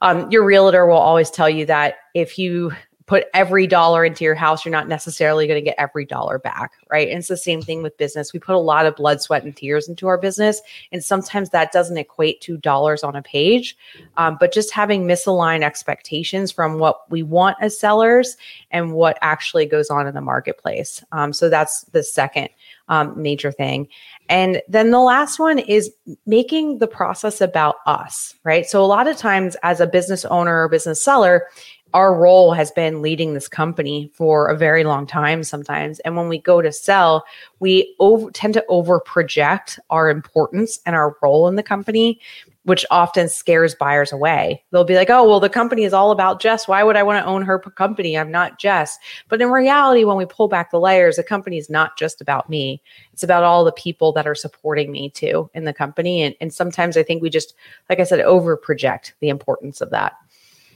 um, 0.00 0.30
your 0.30 0.44
realtor 0.44 0.86
will 0.86 0.96
always 0.96 1.30
tell 1.30 1.48
you 1.48 1.64
that 1.66 1.94
if 2.14 2.38
you 2.38 2.72
put 3.12 3.26
every 3.34 3.66
dollar 3.66 4.06
into 4.06 4.24
your 4.24 4.34
house, 4.34 4.64
you're 4.64 4.72
not 4.72 4.88
necessarily 4.88 5.46
going 5.46 5.62
to 5.62 5.62
get 5.62 5.74
every 5.76 6.06
dollar 6.06 6.38
back, 6.38 6.72
right? 6.90 7.08
And 7.08 7.18
it's 7.18 7.28
the 7.28 7.36
same 7.36 7.60
thing 7.60 7.82
with 7.82 7.94
business. 7.98 8.32
We 8.32 8.38
put 8.38 8.54
a 8.54 8.58
lot 8.58 8.86
of 8.86 8.96
blood, 8.96 9.20
sweat, 9.20 9.44
and 9.44 9.54
tears 9.54 9.86
into 9.86 10.06
our 10.06 10.16
business. 10.16 10.62
And 10.92 11.04
sometimes 11.04 11.50
that 11.50 11.72
doesn't 11.72 11.98
equate 11.98 12.40
to 12.40 12.56
dollars 12.56 13.04
on 13.04 13.14
a 13.14 13.20
page. 13.20 13.76
Um, 14.16 14.38
but 14.40 14.50
just 14.50 14.72
having 14.72 15.02
misaligned 15.02 15.62
expectations 15.62 16.50
from 16.50 16.78
what 16.78 17.10
we 17.10 17.22
want 17.22 17.58
as 17.60 17.78
sellers 17.78 18.38
and 18.70 18.94
what 18.94 19.18
actually 19.20 19.66
goes 19.66 19.90
on 19.90 20.06
in 20.06 20.14
the 20.14 20.22
marketplace. 20.22 21.04
Um, 21.12 21.34
so 21.34 21.50
that's 21.50 21.82
the 21.92 22.02
second 22.02 22.48
um, 22.88 23.20
major 23.20 23.52
thing. 23.52 23.88
And 24.30 24.62
then 24.68 24.90
the 24.90 25.00
last 25.00 25.38
one 25.38 25.58
is 25.58 25.90
making 26.24 26.78
the 26.78 26.86
process 26.86 27.42
about 27.42 27.76
us, 27.84 28.34
right? 28.44 28.64
So 28.64 28.82
a 28.82 28.86
lot 28.86 29.06
of 29.06 29.18
times 29.18 29.56
as 29.62 29.80
a 29.80 29.86
business 29.86 30.24
owner 30.24 30.62
or 30.62 30.68
business 30.68 31.02
seller, 31.02 31.48
our 31.94 32.14
role 32.14 32.52
has 32.52 32.70
been 32.70 33.02
leading 33.02 33.34
this 33.34 33.48
company 33.48 34.10
for 34.14 34.48
a 34.48 34.56
very 34.56 34.84
long 34.84 35.06
time 35.06 35.42
sometimes. 35.44 36.00
And 36.00 36.16
when 36.16 36.28
we 36.28 36.38
go 36.38 36.62
to 36.62 36.72
sell 36.72 37.24
we 37.60 37.94
over, 38.00 38.30
tend 38.30 38.54
to 38.54 38.64
over 38.68 39.00
project 39.00 39.78
our 39.90 40.10
importance 40.10 40.80
and 40.86 40.96
our 40.96 41.16
role 41.22 41.48
in 41.48 41.56
the 41.56 41.62
company 41.62 42.20
which 42.64 42.86
often 42.92 43.28
scares 43.28 43.74
buyers 43.74 44.12
away. 44.12 44.62
They'll 44.70 44.84
be 44.84 44.94
like 44.94 45.10
oh 45.10 45.28
well 45.28 45.40
the 45.40 45.48
company 45.48 45.84
is 45.84 45.92
all 45.92 46.12
about 46.12 46.40
jess. 46.40 46.68
Why 46.68 46.82
would 46.82 46.96
i 46.96 47.02
want 47.02 47.22
to 47.22 47.28
own 47.28 47.42
her 47.42 47.58
company? 47.58 48.16
I'm 48.16 48.30
not 48.30 48.58
jess. 48.58 48.98
But 49.28 49.42
in 49.42 49.50
reality 49.50 50.04
when 50.04 50.16
we 50.16 50.26
pull 50.26 50.48
back 50.48 50.70
the 50.70 50.80
layers 50.80 51.16
the 51.16 51.24
company 51.24 51.58
is 51.58 51.68
not 51.68 51.98
just 51.98 52.20
about 52.20 52.48
me. 52.48 52.80
It's 53.12 53.22
about 53.24 53.42
all 53.42 53.64
the 53.64 53.72
people 53.72 54.12
that 54.12 54.26
are 54.26 54.34
supporting 54.34 54.92
me 54.92 55.10
too 55.10 55.50
in 55.54 55.64
the 55.64 55.72
company. 55.72 56.22
And, 56.22 56.34
and 56.40 56.52
sometimes 56.52 56.96
i 56.96 57.02
think 57.02 57.22
we 57.22 57.30
just 57.30 57.54
like 57.88 58.00
i 58.00 58.04
said 58.04 58.20
over 58.20 58.56
project 58.56 59.14
the 59.20 59.28
importance 59.28 59.80
of 59.80 59.90
that 59.90 60.14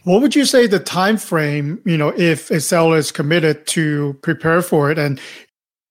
what 0.06 0.22
would 0.22 0.36
you 0.36 0.44
say 0.44 0.68
the 0.68 0.78
time 0.78 1.16
frame, 1.16 1.82
you 1.84 1.96
know, 1.96 2.12
if 2.16 2.48
a 2.52 2.60
seller 2.60 2.96
is 2.96 3.10
committed 3.10 3.66
to 3.66 4.16
prepare 4.22 4.62
for 4.62 4.88
it? 4.88 5.00
And 5.00 5.20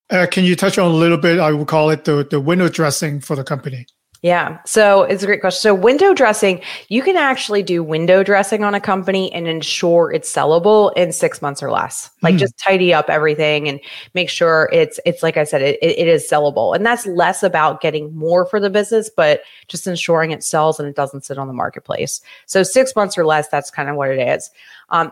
uh, 0.09 0.25
can 0.31 0.45
you 0.45 0.55
touch 0.55 0.77
on 0.77 0.89
a 0.89 0.93
little 0.93 1.17
bit? 1.17 1.37
I 1.37 1.51
would 1.51 1.67
call 1.67 1.89
it 1.89 2.05
the 2.05 2.25
the 2.29 2.39
window 2.39 2.69
dressing 2.69 3.19
for 3.19 3.35
the 3.35 3.43
company. 3.43 3.85
Yeah. 4.25 4.57
So 4.65 5.03
it's 5.03 5.21
a 5.21 5.27
great 5.27 5.39
question. 5.39 5.59
So 5.59 5.75
window 5.75 6.11
dressing, 6.15 6.59
you 6.89 7.03
can 7.03 7.15
actually 7.15 7.61
do 7.61 7.83
window 7.83 8.23
dressing 8.23 8.63
on 8.63 8.73
a 8.73 8.79
company 8.79 9.31
and 9.31 9.47
ensure 9.47 10.11
it's 10.11 10.33
sellable 10.33 10.91
in 10.97 11.11
six 11.11 11.43
months 11.43 11.61
or 11.61 11.69
less. 11.69 12.09
Like 12.23 12.33
mm. 12.33 12.39
just 12.39 12.57
tidy 12.57 12.91
up 12.91 13.07
everything 13.07 13.67
and 13.67 13.79
make 14.15 14.31
sure 14.31 14.67
it's 14.73 14.99
it's 15.05 15.21
like 15.21 15.37
I 15.37 15.43
said, 15.43 15.61
it, 15.61 15.77
it 15.79 16.07
is 16.07 16.27
sellable. 16.27 16.75
And 16.75 16.83
that's 16.83 17.05
less 17.05 17.43
about 17.43 17.81
getting 17.81 18.15
more 18.15 18.47
for 18.47 18.59
the 18.59 18.71
business, 18.71 19.11
but 19.15 19.41
just 19.67 19.85
ensuring 19.85 20.31
it 20.31 20.43
sells 20.43 20.79
and 20.79 20.89
it 20.89 20.95
doesn't 20.95 21.23
sit 21.23 21.37
on 21.37 21.45
the 21.45 21.53
marketplace. 21.53 22.19
So 22.47 22.63
six 22.63 22.95
months 22.95 23.19
or 23.19 23.27
less, 23.27 23.47
that's 23.49 23.69
kind 23.69 23.89
of 23.89 23.95
what 23.95 24.09
it 24.09 24.27
is. 24.27 24.49
Um, 24.89 25.11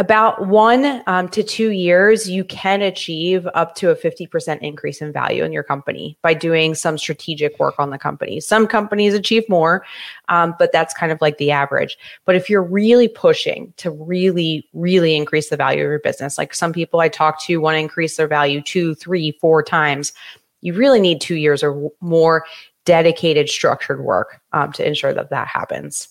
about 0.00 0.46
one 0.46 1.02
um, 1.06 1.28
to 1.28 1.42
two 1.42 1.72
years, 1.72 2.28
you 2.28 2.42
can 2.42 2.80
achieve 2.80 3.46
up 3.52 3.74
to 3.74 3.90
a 3.90 3.94
50% 3.94 4.58
increase 4.60 5.02
in 5.02 5.12
value 5.12 5.44
in 5.44 5.52
your 5.52 5.62
company 5.62 6.16
by 6.22 6.32
doing 6.32 6.74
some 6.74 6.96
strategic 6.96 7.58
work 7.58 7.74
on 7.78 7.90
the 7.90 7.98
company. 7.98 8.40
Some 8.40 8.66
companies 8.66 9.12
achieve 9.12 9.46
more, 9.50 9.84
um, 10.30 10.54
but 10.58 10.72
that's 10.72 10.94
kind 10.94 11.12
of 11.12 11.20
like 11.20 11.36
the 11.36 11.50
average. 11.50 11.98
But 12.24 12.34
if 12.34 12.48
you're 12.48 12.62
really 12.62 13.08
pushing 13.08 13.74
to 13.76 13.90
really, 13.90 14.66
really 14.72 15.16
increase 15.16 15.50
the 15.50 15.58
value 15.58 15.84
of 15.84 15.90
your 15.90 15.98
business, 15.98 16.38
like 16.38 16.54
some 16.54 16.72
people 16.72 17.00
I 17.00 17.10
talk 17.10 17.42
to 17.42 17.58
want 17.58 17.74
to 17.74 17.80
increase 17.80 18.16
their 18.16 18.26
value 18.26 18.62
two, 18.62 18.94
three, 18.94 19.32
four 19.32 19.62
times, 19.62 20.14
you 20.62 20.72
really 20.72 21.00
need 21.00 21.20
two 21.20 21.36
years 21.36 21.62
or 21.62 21.90
more 22.00 22.46
dedicated, 22.86 23.50
structured 23.50 24.02
work 24.02 24.40
um, 24.54 24.72
to 24.72 24.86
ensure 24.86 25.12
that 25.12 25.28
that 25.28 25.46
happens. 25.46 26.08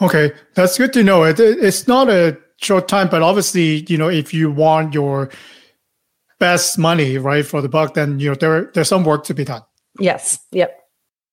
Okay, 0.00 0.32
that's 0.54 0.78
good 0.78 0.92
to 0.92 1.02
know. 1.02 1.24
It, 1.24 1.40
it's 1.40 1.88
not 1.88 2.08
a 2.08 2.38
short 2.60 2.88
time, 2.88 3.08
but 3.08 3.22
obviously, 3.22 3.84
you 3.88 3.98
know, 3.98 4.08
if 4.08 4.32
you 4.32 4.50
want 4.50 4.94
your 4.94 5.30
best 6.38 6.78
money, 6.78 7.18
right, 7.18 7.44
for 7.44 7.60
the 7.60 7.68
buck, 7.68 7.94
then 7.94 8.18
you 8.18 8.30
know 8.30 8.34
there 8.34 8.70
there's 8.74 8.88
some 8.88 9.04
work 9.04 9.24
to 9.24 9.34
be 9.34 9.44
done. 9.44 9.62
Yes. 9.98 10.38
Yep. 10.52 10.76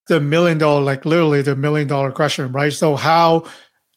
The 0.07 0.19
million 0.19 0.57
dollar, 0.57 0.81
like 0.81 1.05
literally 1.05 1.41
the 1.41 1.55
million 1.55 1.87
dollar 1.87 2.11
question, 2.11 2.51
right? 2.51 2.73
So 2.73 2.95
how 2.95 3.45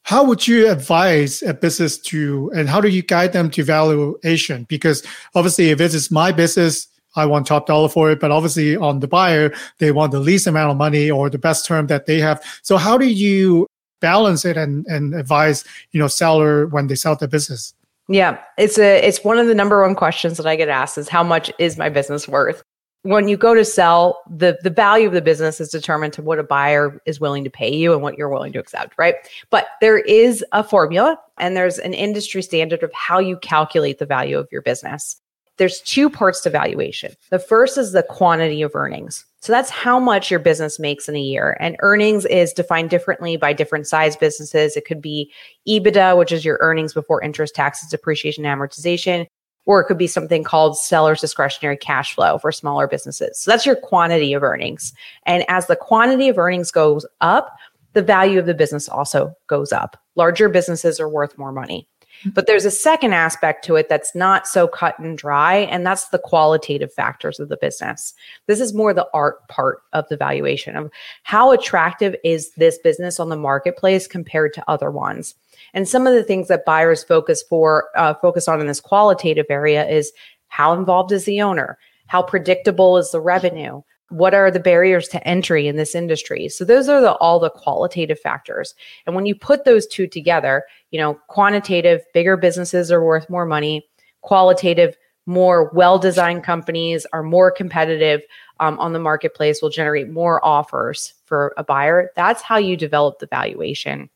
how 0.02 0.24
would 0.24 0.46
you 0.48 0.70
advise 0.70 1.42
a 1.42 1.54
business 1.54 1.98
to 1.98 2.50
and 2.54 2.68
how 2.68 2.80
do 2.80 2.88
you 2.88 3.02
guide 3.02 3.32
them 3.32 3.50
to 3.50 3.62
valuation? 3.62 4.64
Because 4.68 5.04
obviously 5.34 5.70
if 5.70 5.78
this 5.78 5.94
is 5.94 6.10
my 6.10 6.32
business, 6.32 6.88
I 7.16 7.26
want 7.26 7.46
top 7.46 7.66
dollar 7.66 7.88
for 7.88 8.10
it, 8.10 8.20
but 8.20 8.30
obviously 8.30 8.76
on 8.76 9.00
the 9.00 9.08
buyer, 9.08 9.52
they 9.78 9.92
want 9.92 10.12
the 10.12 10.20
least 10.20 10.46
amount 10.46 10.70
of 10.70 10.76
money 10.76 11.10
or 11.10 11.28
the 11.28 11.38
best 11.38 11.66
term 11.66 11.88
that 11.88 12.06
they 12.06 12.18
have. 12.20 12.42
So 12.62 12.76
how 12.76 12.96
do 12.96 13.06
you 13.06 13.66
balance 14.00 14.44
it 14.44 14.56
and, 14.56 14.86
and 14.86 15.14
advise, 15.14 15.64
you 15.92 16.00
know, 16.00 16.08
seller 16.08 16.66
when 16.66 16.86
they 16.86 16.94
sell 16.94 17.16
their 17.16 17.28
business? 17.28 17.74
Yeah, 18.08 18.40
it's 18.58 18.76
a 18.76 19.06
it's 19.06 19.22
one 19.22 19.38
of 19.38 19.46
the 19.46 19.54
number 19.54 19.82
one 19.82 19.94
questions 19.94 20.36
that 20.36 20.46
I 20.46 20.56
get 20.56 20.68
asked 20.68 20.98
is 20.98 21.08
how 21.08 21.22
much 21.22 21.52
is 21.58 21.78
my 21.78 21.88
business 21.88 22.26
worth? 22.26 22.62
When 23.02 23.28
you 23.28 23.36
go 23.36 23.54
to 23.54 23.64
sell, 23.64 24.20
the 24.28 24.58
the 24.64 24.70
value 24.70 25.06
of 25.06 25.12
the 25.12 25.22
business 25.22 25.60
is 25.60 25.68
determined 25.68 26.12
to 26.14 26.22
what 26.22 26.40
a 26.40 26.42
buyer 26.42 27.00
is 27.06 27.20
willing 27.20 27.44
to 27.44 27.50
pay 27.50 27.72
you 27.72 27.92
and 27.92 28.02
what 28.02 28.18
you're 28.18 28.28
willing 28.28 28.52
to 28.54 28.58
accept, 28.58 28.94
right? 28.98 29.14
But 29.50 29.68
there 29.80 29.98
is 29.98 30.44
a 30.50 30.64
formula 30.64 31.18
and 31.38 31.56
there's 31.56 31.78
an 31.78 31.94
industry 31.94 32.42
standard 32.42 32.82
of 32.82 32.92
how 32.92 33.20
you 33.20 33.36
calculate 33.36 33.98
the 33.98 34.06
value 34.06 34.38
of 34.38 34.48
your 34.50 34.62
business 34.62 35.19
there's 35.60 35.82
two 35.82 36.08
parts 36.08 36.40
to 36.40 36.48
valuation. 36.48 37.12
The 37.28 37.38
first 37.38 37.76
is 37.76 37.92
the 37.92 38.02
quantity 38.02 38.62
of 38.62 38.74
earnings. 38.74 39.26
So 39.40 39.52
that's 39.52 39.68
how 39.68 40.00
much 40.00 40.30
your 40.30 40.40
business 40.40 40.78
makes 40.78 41.06
in 41.06 41.14
a 41.14 41.20
year. 41.20 41.58
And 41.60 41.76
earnings 41.80 42.24
is 42.24 42.54
defined 42.54 42.88
differently 42.88 43.36
by 43.36 43.52
different 43.52 43.86
size 43.86 44.16
businesses. 44.16 44.74
It 44.74 44.86
could 44.86 45.02
be 45.02 45.30
EBITDA, 45.68 46.16
which 46.16 46.32
is 46.32 46.46
your 46.46 46.56
earnings 46.62 46.94
before 46.94 47.22
interest, 47.22 47.54
taxes, 47.54 47.90
depreciation, 47.90 48.44
amortization, 48.44 49.26
or 49.66 49.82
it 49.82 49.84
could 49.84 49.98
be 49.98 50.06
something 50.06 50.44
called 50.44 50.78
seller's 50.78 51.20
discretionary 51.20 51.76
cash 51.76 52.14
flow 52.14 52.38
for 52.38 52.50
smaller 52.50 52.88
businesses. 52.88 53.38
So 53.38 53.50
that's 53.50 53.66
your 53.66 53.76
quantity 53.76 54.32
of 54.32 54.42
earnings. 54.42 54.94
And 55.26 55.44
as 55.48 55.66
the 55.66 55.76
quantity 55.76 56.30
of 56.30 56.38
earnings 56.38 56.70
goes 56.70 57.04
up, 57.20 57.54
the 57.92 58.02
value 58.02 58.38
of 58.38 58.46
the 58.46 58.54
business 58.54 58.88
also 58.88 59.34
goes 59.46 59.72
up. 59.72 59.98
Larger 60.16 60.48
businesses 60.48 60.98
are 60.98 61.08
worth 61.08 61.36
more 61.36 61.52
money. 61.52 61.86
But 62.26 62.46
there's 62.46 62.64
a 62.64 62.70
second 62.70 63.14
aspect 63.14 63.64
to 63.64 63.76
it 63.76 63.88
that's 63.88 64.14
not 64.14 64.46
so 64.46 64.68
cut 64.68 64.98
and 64.98 65.16
dry, 65.16 65.56
and 65.56 65.86
that's 65.86 66.08
the 66.08 66.18
qualitative 66.18 66.92
factors 66.92 67.40
of 67.40 67.48
the 67.48 67.56
business. 67.56 68.14
This 68.46 68.60
is 68.60 68.74
more 68.74 68.92
the 68.92 69.08
art 69.14 69.46
part 69.48 69.82
of 69.92 70.08
the 70.08 70.16
valuation 70.16 70.76
of 70.76 70.90
how 71.22 71.50
attractive 71.50 72.14
is 72.22 72.50
this 72.52 72.78
business 72.78 73.18
on 73.18 73.30
the 73.30 73.36
marketplace 73.36 74.06
compared 74.06 74.52
to 74.54 74.70
other 74.70 74.90
ones. 74.90 75.34
And 75.72 75.88
some 75.88 76.06
of 76.06 76.14
the 76.14 76.24
things 76.24 76.48
that 76.48 76.64
buyers 76.64 77.02
focus 77.02 77.42
for 77.48 77.88
uh, 77.96 78.14
focus 78.14 78.48
on 78.48 78.60
in 78.60 78.66
this 78.66 78.80
qualitative 78.80 79.46
area 79.48 79.88
is 79.88 80.12
how 80.48 80.72
involved 80.72 81.12
is 81.12 81.24
the 81.24 81.40
owner, 81.40 81.78
how 82.08 82.22
predictable 82.22 82.98
is 82.98 83.12
the 83.12 83.20
revenue, 83.20 83.82
what 84.10 84.34
are 84.34 84.50
the 84.50 84.60
barriers 84.60 85.08
to 85.08 85.26
entry 85.26 85.66
in 85.66 85.76
this 85.76 85.94
industry? 85.94 86.48
So 86.48 86.64
those 86.64 86.88
are 86.88 87.00
the 87.00 87.14
all 87.14 87.40
the 87.40 87.50
qualitative 87.50 88.20
factors. 88.20 88.74
And 89.06 89.14
when 89.14 89.26
you 89.26 89.34
put 89.34 89.64
those 89.64 89.86
two 89.86 90.06
together 90.06 90.64
you 90.90 90.98
know 90.98 91.14
quantitative 91.28 92.02
bigger 92.12 92.36
businesses 92.36 92.90
are 92.90 93.04
worth 93.04 93.28
more 93.30 93.46
money. 93.46 93.86
Qualitative 94.22 94.96
more 95.26 95.70
well 95.72 95.98
designed 95.98 96.44
companies 96.44 97.06
are 97.12 97.22
more 97.22 97.50
competitive 97.50 98.20
um, 98.58 98.78
on 98.78 98.92
the 98.92 98.98
marketplace 98.98 99.62
will 99.62 99.70
generate 99.70 100.10
more 100.10 100.44
offers 100.44 101.14
for 101.24 101.54
a 101.56 101.64
buyer. 101.64 102.10
That's 102.16 102.42
how 102.42 102.58
you 102.58 102.76
develop 102.76 103.18
the 103.18 103.26
valuation 103.26 104.10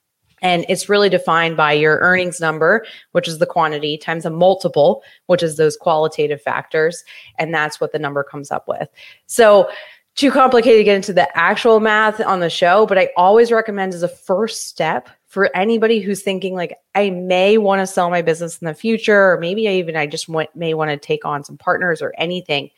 and 0.45 0.67
it's 0.69 0.91
really 0.91 1.09
defined 1.09 1.57
by 1.57 1.73
your 1.73 1.99
earnings 2.01 2.39
number, 2.39 2.85
which 3.13 3.27
is 3.27 3.39
the 3.39 3.47
quantity, 3.47 3.97
times 3.97 4.27
a 4.27 4.31
multiple, 4.31 5.03
which 5.27 5.43
is 5.43 5.57
those 5.57 5.75
qualitative 5.75 6.41
factors. 6.41 7.03
And 7.39 7.53
that's 7.53 7.81
what 7.81 7.93
the 7.93 7.99
number 7.99 8.23
comes 8.23 8.53
up 8.53 8.69
with. 8.69 8.89
So, 9.27 9.69
too 10.17 10.31
complicated 10.31 10.79
to 10.79 10.85
get 10.85 10.95
into 10.95 11.13
the 11.13 11.37
actual 11.37 11.81
math 11.81 12.21
on 12.21 12.39
the 12.39 12.49
show, 12.49 12.87
but 12.87 12.97
I 12.97 13.09
always 13.17 13.51
recommend 13.51 13.95
as 13.95 14.05
a 14.05 14.09
first 14.09 14.69
step 14.69 15.09
for 15.27 15.51
anybody 15.57 15.99
who's 15.99 16.23
thinking 16.23 16.55
like 16.55 16.79
I 16.95 17.11
may 17.11 17.59
want 17.59 17.81
to 17.81 17.87
sell 17.87 18.11
my 18.11 18.23
business 18.23 18.59
in 18.59 18.67
the 18.67 18.75
future, 18.75 19.33
or 19.33 19.41
maybe 19.41 19.67
I 19.67 19.73
even 19.73 19.97
I 19.97 20.07
just 20.07 20.29
want, 20.29 20.55
may 20.55 20.73
want 20.73 20.91
to 20.91 20.97
take 20.97 21.25
on 21.25 21.43
some 21.43 21.59
partners 21.59 22.01
or 22.01 22.15
anything. 22.17 22.71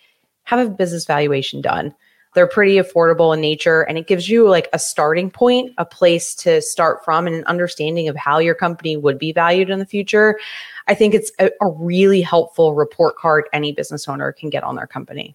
Have 0.44 0.66
a 0.66 0.70
business 0.70 1.04
valuation 1.04 1.61
done. 1.61 1.94
They're 2.37 2.47
pretty 2.47 2.76
affordable 2.76 3.33
in 3.35 3.40
nature 3.40 3.81
and 3.81 3.97
it 3.97 4.07
gives 4.07 4.28
you 4.28 4.47
like 4.47 4.69
a 4.75 4.78
starting 4.78 5.31
point, 5.31 5.73
a 5.78 5.87
place 5.87 6.35
to 6.37 6.61
start 6.61 7.02
from, 7.02 7.26
and 7.26 7.35
an 7.35 7.45
understanding 7.45 8.09
of 8.09 8.14
how 8.14 8.38
your 8.38 8.55
company 8.55 8.95
would 8.95 9.19
be 9.19 9.33
valued 9.33 9.71
in 9.71 9.78
the 9.78 9.87
future. 9.87 10.38
I 10.87 10.95
think 10.95 11.14
it's 11.14 11.33
a, 11.40 11.50
a 11.62 11.69
really 11.69 12.21
helpful 12.21 12.75
report 12.75 13.16
card 13.16 13.49
any 13.55 13.73
business 13.73 14.07
owner 14.07 14.33
can 14.33 14.50
get 14.50 14.64
on 14.64 14.76
their 14.76 14.87
company. 14.87 15.35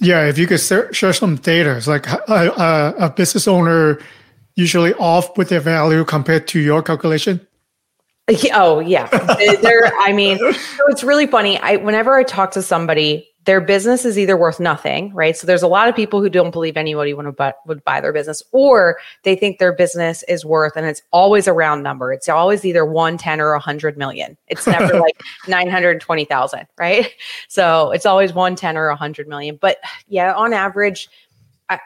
Yeah, 0.00 0.26
if 0.26 0.38
you 0.38 0.46
could 0.46 0.60
share 0.60 1.12
some 1.12 1.36
data, 1.36 1.76
it's 1.76 1.86
like 1.86 2.06
a, 2.06 2.22
uh, 2.30 2.54
uh, 2.56 2.94
a 2.96 3.10
business 3.10 3.46
owner 3.46 3.98
usually 4.54 4.94
off 4.94 5.36
with 5.36 5.50
their 5.50 5.60
value 5.60 6.02
compared 6.02 6.48
to 6.48 6.60
your 6.60 6.82
calculation. 6.82 7.46
Oh 8.54 8.80
yeah, 8.80 9.06
there. 9.60 9.92
I 10.00 10.12
mean, 10.14 10.38
so 10.38 10.86
it's 10.88 11.04
really 11.04 11.26
funny. 11.26 11.58
I 11.58 11.76
whenever 11.76 12.14
I 12.14 12.22
talk 12.22 12.52
to 12.52 12.62
somebody 12.62 13.27
their 13.48 13.62
business 13.62 14.04
is 14.04 14.18
either 14.18 14.36
worth 14.36 14.60
nothing, 14.60 15.10
right? 15.14 15.34
So 15.34 15.46
there's 15.46 15.62
a 15.62 15.68
lot 15.68 15.88
of 15.88 15.96
people 15.96 16.20
who 16.20 16.28
don't 16.28 16.50
believe 16.50 16.76
anybody 16.76 17.14
would 17.14 17.34
buy, 17.34 17.54
would 17.64 17.82
buy 17.82 17.98
their 17.98 18.12
business, 18.12 18.42
or 18.52 18.98
they 19.22 19.34
think 19.36 19.58
their 19.58 19.72
business 19.72 20.22
is 20.24 20.44
worth, 20.44 20.74
and 20.76 20.84
it's 20.84 21.00
always 21.12 21.46
a 21.46 21.54
round 21.54 21.82
number. 21.82 22.12
It's 22.12 22.28
always 22.28 22.66
either 22.66 22.84
one, 22.84 23.16
ten, 23.16 23.40
or 23.40 23.52
a 23.52 23.58
hundred 23.58 23.96
million. 23.96 24.36
It's 24.48 24.66
never 24.66 24.98
like 25.00 25.22
nine 25.48 25.70
hundred 25.70 25.98
twenty 25.98 26.26
thousand, 26.26 26.66
right? 26.78 27.10
So 27.48 27.90
it's 27.90 28.04
always 28.04 28.34
one, 28.34 28.54
ten, 28.54 28.76
or 28.76 28.88
a 28.88 28.96
hundred 28.96 29.28
million. 29.28 29.56
But 29.58 29.78
yeah, 30.08 30.34
on 30.34 30.52
average, 30.52 31.08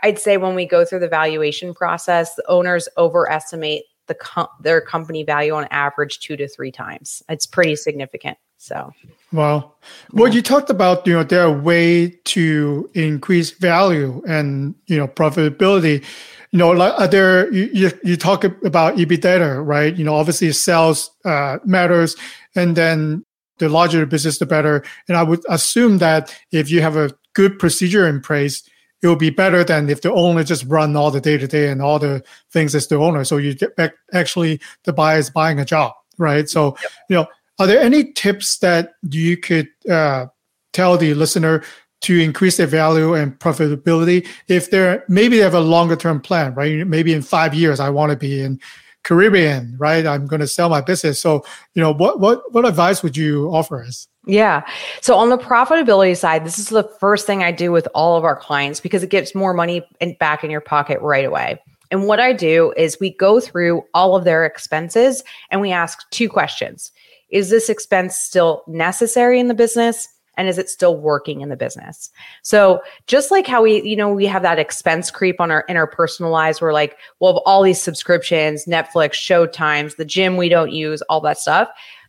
I'd 0.02 0.18
say 0.18 0.38
when 0.38 0.56
we 0.56 0.66
go 0.66 0.84
through 0.84 0.98
the 0.98 1.08
valuation 1.08 1.74
process, 1.74 2.34
the 2.34 2.44
owners 2.48 2.88
overestimate 2.98 3.84
the 4.08 4.14
com- 4.14 4.48
their 4.60 4.80
company 4.80 5.22
value 5.22 5.54
on 5.54 5.68
average 5.70 6.18
two 6.18 6.36
to 6.38 6.48
three 6.48 6.72
times. 6.72 7.22
It's 7.28 7.46
pretty 7.46 7.76
significant. 7.76 8.36
So, 8.62 8.92
well, 9.32 9.76
well, 10.12 10.32
you 10.32 10.40
talked 10.40 10.70
about 10.70 11.04
you 11.04 11.14
know 11.14 11.24
there 11.24 11.42
are 11.42 11.50
way 11.50 12.10
to 12.26 12.88
increase 12.94 13.50
value 13.50 14.22
and 14.24 14.76
you 14.86 14.96
know 14.96 15.08
profitability. 15.08 16.04
You 16.52 16.58
know, 16.60 16.70
like 16.70 16.96
are 16.96 17.08
there 17.08 17.52
you, 17.52 17.68
you, 17.72 17.90
you 18.04 18.16
talk 18.16 18.44
about 18.44 18.98
EBITDA, 18.98 19.66
right? 19.66 19.92
You 19.96 20.04
know, 20.04 20.14
obviously 20.14 20.52
sales 20.52 21.10
uh, 21.24 21.58
matters, 21.64 22.14
and 22.54 22.76
then 22.76 23.24
the 23.58 23.68
larger 23.68 23.98
the 23.98 24.06
business, 24.06 24.38
the 24.38 24.46
better. 24.46 24.84
And 25.08 25.16
I 25.16 25.24
would 25.24 25.42
assume 25.48 25.98
that 25.98 26.32
if 26.52 26.70
you 26.70 26.82
have 26.82 26.96
a 26.96 27.10
good 27.34 27.58
procedure 27.58 28.06
in 28.06 28.20
place, 28.20 28.62
it 29.02 29.08
will 29.08 29.16
be 29.16 29.30
better 29.30 29.64
than 29.64 29.90
if 29.90 30.02
the 30.02 30.12
owner 30.12 30.44
just 30.44 30.66
run 30.66 30.94
all 30.94 31.10
the 31.10 31.20
day 31.20 31.36
to 31.36 31.48
day 31.48 31.68
and 31.68 31.82
all 31.82 31.98
the 31.98 32.22
things 32.52 32.76
as 32.76 32.86
the 32.86 32.94
owner. 32.94 33.24
So 33.24 33.38
you 33.38 33.56
get 33.56 33.74
back 33.74 33.94
actually 34.12 34.60
the 34.84 34.92
buyer 34.92 35.18
is 35.18 35.30
buying 35.30 35.58
a 35.58 35.64
job, 35.64 35.94
right? 36.16 36.48
So 36.48 36.76
yep. 36.80 36.92
you 37.08 37.16
know 37.16 37.26
are 37.58 37.66
there 37.66 37.80
any 37.80 38.12
tips 38.12 38.58
that 38.58 38.94
you 39.10 39.36
could 39.36 39.68
uh, 39.90 40.26
tell 40.72 40.96
the 40.96 41.14
listener 41.14 41.62
to 42.02 42.18
increase 42.18 42.56
their 42.56 42.66
value 42.66 43.14
and 43.14 43.38
profitability 43.38 44.26
if 44.48 44.70
they're 44.70 45.04
maybe 45.08 45.36
they 45.36 45.42
have 45.42 45.54
a 45.54 45.60
longer 45.60 45.96
term 45.96 46.20
plan, 46.20 46.54
right? 46.54 46.86
Maybe 46.86 47.12
in 47.12 47.22
five 47.22 47.54
years 47.54 47.80
I 47.80 47.90
want 47.90 48.10
to 48.10 48.16
be 48.16 48.42
in 48.42 48.60
Caribbean, 49.04 49.74
right? 49.78 50.06
I'm 50.06 50.26
going 50.26 50.40
to 50.40 50.46
sell 50.46 50.68
my 50.68 50.80
business. 50.80 51.20
So, 51.20 51.44
you 51.74 51.82
know, 51.82 51.92
what 51.92 52.20
what 52.20 52.52
what 52.52 52.64
advice 52.64 53.02
would 53.02 53.16
you 53.16 53.48
offer 53.48 53.82
us? 53.82 54.08
Yeah. 54.26 54.62
So 55.00 55.16
on 55.16 55.30
the 55.30 55.38
profitability 55.38 56.16
side, 56.16 56.44
this 56.44 56.58
is 56.58 56.68
the 56.68 56.84
first 57.00 57.26
thing 57.26 57.42
I 57.42 57.50
do 57.50 57.72
with 57.72 57.88
all 57.94 58.16
of 58.16 58.24
our 58.24 58.36
clients 58.36 58.80
because 58.80 59.02
it 59.02 59.10
gets 59.10 59.34
more 59.34 59.52
money 59.52 59.82
in, 60.00 60.14
back 60.20 60.44
in 60.44 60.50
your 60.50 60.60
pocket 60.60 61.00
right 61.00 61.24
away. 61.24 61.60
And 61.90 62.06
what 62.06 62.20
I 62.20 62.32
do 62.32 62.72
is 62.76 62.98
we 63.00 63.14
go 63.14 63.40
through 63.40 63.82
all 63.92 64.16
of 64.16 64.24
their 64.24 64.46
expenses 64.46 65.22
and 65.50 65.60
we 65.60 65.72
ask 65.72 66.08
two 66.10 66.28
questions 66.28 66.90
is 67.32 67.50
this 67.50 67.68
expense 67.68 68.16
still 68.16 68.62
necessary 68.68 69.40
in 69.40 69.48
the 69.48 69.54
business? 69.54 70.08
And 70.36 70.48
is 70.48 70.56
it 70.56 70.70
still 70.70 70.96
working 70.96 71.42
in 71.42 71.50
the 71.50 71.56
business? 71.56 72.10
So 72.42 72.80
just 73.06 73.30
like 73.30 73.46
how 73.46 73.62
we, 73.62 73.82
you 73.82 73.96
know, 73.96 74.12
we 74.12 74.24
have 74.26 74.42
that 74.42 74.58
expense 74.58 75.10
creep 75.10 75.40
on 75.40 75.50
our 75.50 75.66
interpersonal 75.68 76.30
lives, 76.30 76.60
we're 76.60 76.72
like, 76.72 76.96
well, 77.20 77.42
all 77.44 77.62
these 77.62 77.82
subscriptions, 77.82 78.64
Netflix, 78.64 79.12
Showtimes, 79.12 79.96
the 79.96 80.06
gym 80.06 80.38
we 80.38 80.48
don't 80.48 80.72
use, 80.72 81.02
all 81.02 81.20
that 81.20 81.38
stuff. 81.38 81.68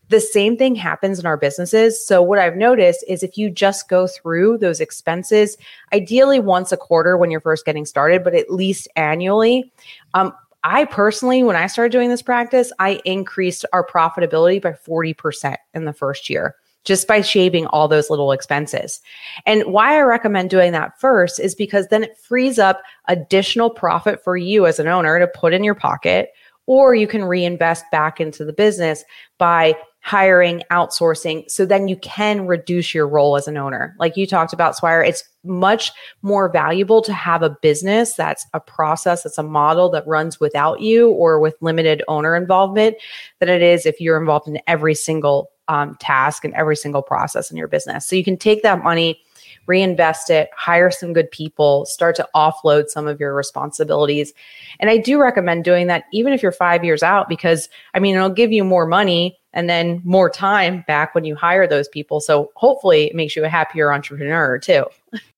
The 0.10 0.20
same 0.20 0.58
thing 0.58 0.76
happens 0.76 1.20
in 1.20 1.26
our 1.26 1.38
businesses. 1.38 2.06
So, 2.06 2.22
what 2.22 2.38
I've 2.38 2.58
noticed 2.58 3.04
is 3.08 3.24
if 3.24 3.38
you 3.38 3.50
just 3.50 3.90
go 3.90 4.06
through 4.06 4.58
those 4.58 4.80
expenses, 4.80 5.58
ideally 5.94 6.40
once 6.40 6.72
a 6.72 6.78
quarter 6.78 7.18
when 7.18 7.32
you're 7.32 7.42
first 7.42 7.66
getting 7.66 7.86
started, 7.86 8.24
but 8.24 8.36
at 8.36 8.52
least 8.52 8.88
annually, 8.96 9.72
um, 10.14 10.34
I 10.64 10.86
personally, 10.86 11.44
when 11.44 11.56
I 11.56 11.68
started 11.68 11.92
doing 11.92 12.10
this 12.10 12.22
practice, 12.22 12.72
I 12.80 13.02
increased 13.06 13.66
our 13.74 13.86
profitability 13.86 14.62
by 14.62 14.72
40% 14.72 15.58
in 15.74 15.86
the 15.86 15.94
first 15.94 16.30
year 16.30 16.56
just 16.84 17.08
by 17.08 17.22
shaving 17.22 17.66
all 17.68 17.88
those 17.88 18.10
little 18.10 18.32
expenses. 18.32 19.00
And 19.46 19.64
why 19.64 19.98
I 19.98 20.02
recommend 20.02 20.50
doing 20.50 20.74
that 20.74 21.00
first 21.00 21.40
is 21.40 21.56
because 21.56 21.88
then 21.88 22.04
it 22.04 22.18
frees 22.18 22.60
up 22.60 22.82
additional 23.08 23.70
profit 23.70 24.24
for 24.24 24.36
you 24.36 24.66
as 24.66 24.80
an 24.80 24.88
owner 24.88 25.20
to 25.20 25.28
put 25.28 25.54
in 25.54 25.64
your 25.64 25.76
pocket, 25.76 26.30
or 26.66 26.94
you 26.96 27.08
can 27.08 27.24
reinvest 27.24 27.86
back 27.92 28.20
into 28.20 28.44
the 28.44 28.54
business 28.54 29.04
by 29.38 29.76
hiring, 30.02 30.62
outsourcing. 30.72 31.50
So 31.50 31.66
then 31.66 31.88
you 31.88 31.96
can 31.98 32.46
reduce 32.46 32.94
your 32.94 33.08
role 33.08 33.38
as 33.38 33.48
an 33.48 33.58
owner. 33.58 33.96
Like 34.00 34.18
you 34.18 34.28
talked 34.28 34.52
about, 34.52 34.76
Swire, 34.76 35.02
it's 35.02 35.24
much 35.44 35.92
more 36.22 36.50
valuable 36.50 37.02
to 37.02 37.14
have 37.14 37.42
a 37.44 37.50
business 37.50 38.14
that's 38.14 38.46
a 38.54 38.60
process, 38.60 39.24
that's 39.24 39.38
a 39.38 39.44
model 39.44 39.90
that 39.90 40.08
runs 40.08 40.40
without 40.40 40.82
you 40.82 41.10
or 41.10 41.40
with 41.40 41.56
limited 41.62 42.04
owner 42.08 42.36
involvement 42.36 42.96
than 43.40 43.50
it 43.50 43.62
is 43.62 43.86
if 43.86 44.00
you're 44.00 44.20
involved 44.20 44.48
in 44.48 44.60
every 44.68 44.96
single 44.96 45.50
um, 45.68 45.96
task 46.00 46.44
and 46.44 46.54
every 46.54 46.76
single 46.76 47.02
process 47.02 47.52
in 47.52 47.58
your 47.58 47.68
business. 47.68 48.06
So 48.06 48.16
you 48.16 48.24
can 48.24 48.38
take 48.38 48.64
that 48.64 48.84
money, 48.84 49.22
reinvest 49.68 50.30
it, 50.30 50.50
hire 50.56 50.92
some 50.92 51.14
good 51.14 51.32
people, 51.32 51.86
start 51.86 52.16
to 52.18 52.28
offload 52.36 52.90
some 52.90 53.08
of 53.08 53.20
your 53.20 53.34
responsibilities. 53.34 54.34
And 54.80 54.90
I 54.90 54.98
do 54.98 55.22
recommend 55.22 55.64
doing 55.64 55.88
that 55.88 56.06
even 56.12 56.34
if 56.34 56.44
you're 56.44 56.52
five 56.52 56.84
years 56.84 57.04
out, 57.04 57.30
because 57.30 57.70
I 57.94 58.00
mean, 58.00 58.16
it'll 58.16 58.30
give 58.30 58.52
you 58.52 58.64
more 58.64 58.86
money 58.86 59.38
and 59.54 59.70
then 59.70 60.02
more 60.04 60.30
time 60.30 60.84
back 60.88 61.16
when 61.16 61.24
you 61.24 61.36
hire 61.36 61.68
those 61.68 61.88
people. 61.88 62.20
So 62.20 62.52
hopefully 62.56 63.06
it 63.06 63.16
makes 63.16 63.36
you 63.36 63.46
a 63.46 63.50
happier 63.50 63.94
entrepreneur 63.94 64.58
too. 64.58 64.86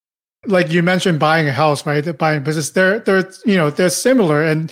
Like 0.47 0.71
you 0.71 0.83
mentioned 0.83 1.19
buying 1.19 1.47
a 1.47 1.51
house, 1.51 1.85
right? 1.85 2.17
Buying 2.17 2.43
business, 2.43 2.71
they're 2.71 2.99
they're 2.99 3.29
you 3.45 3.55
know, 3.55 3.69
they're 3.69 3.89
similar. 3.89 4.43
And 4.43 4.71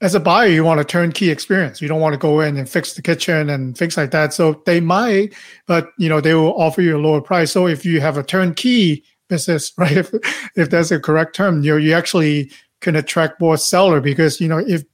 as 0.00 0.14
a 0.14 0.20
buyer, 0.20 0.48
you 0.48 0.64
want 0.64 0.80
a 0.80 0.84
turnkey 0.84 1.30
experience. 1.30 1.82
You 1.82 1.88
don't 1.88 2.00
want 2.00 2.14
to 2.14 2.18
go 2.18 2.40
in 2.40 2.56
and 2.56 2.68
fix 2.68 2.94
the 2.94 3.02
kitchen 3.02 3.50
and 3.50 3.76
things 3.76 3.96
like 3.96 4.12
that. 4.12 4.32
So 4.32 4.62
they 4.64 4.80
might, 4.80 5.34
but 5.66 5.90
you 5.98 6.08
know, 6.08 6.20
they 6.20 6.34
will 6.34 6.58
offer 6.60 6.80
you 6.80 6.96
a 6.96 6.98
lower 6.98 7.20
price. 7.20 7.52
So 7.52 7.66
if 7.66 7.84
you 7.84 8.00
have 8.00 8.16
a 8.16 8.22
turnkey 8.22 9.04
business, 9.28 9.72
right? 9.78 9.96
If, 9.96 10.12
if 10.56 10.70
that's 10.70 10.90
a 10.90 11.00
correct 11.00 11.34
term, 11.34 11.62
you 11.62 11.76
you 11.76 11.92
actually 11.92 12.50
can 12.80 12.96
attract 12.96 13.40
more 13.40 13.58
seller 13.58 14.00
because 14.00 14.40
you 14.40 14.48
know 14.48 14.58
if 14.58 14.84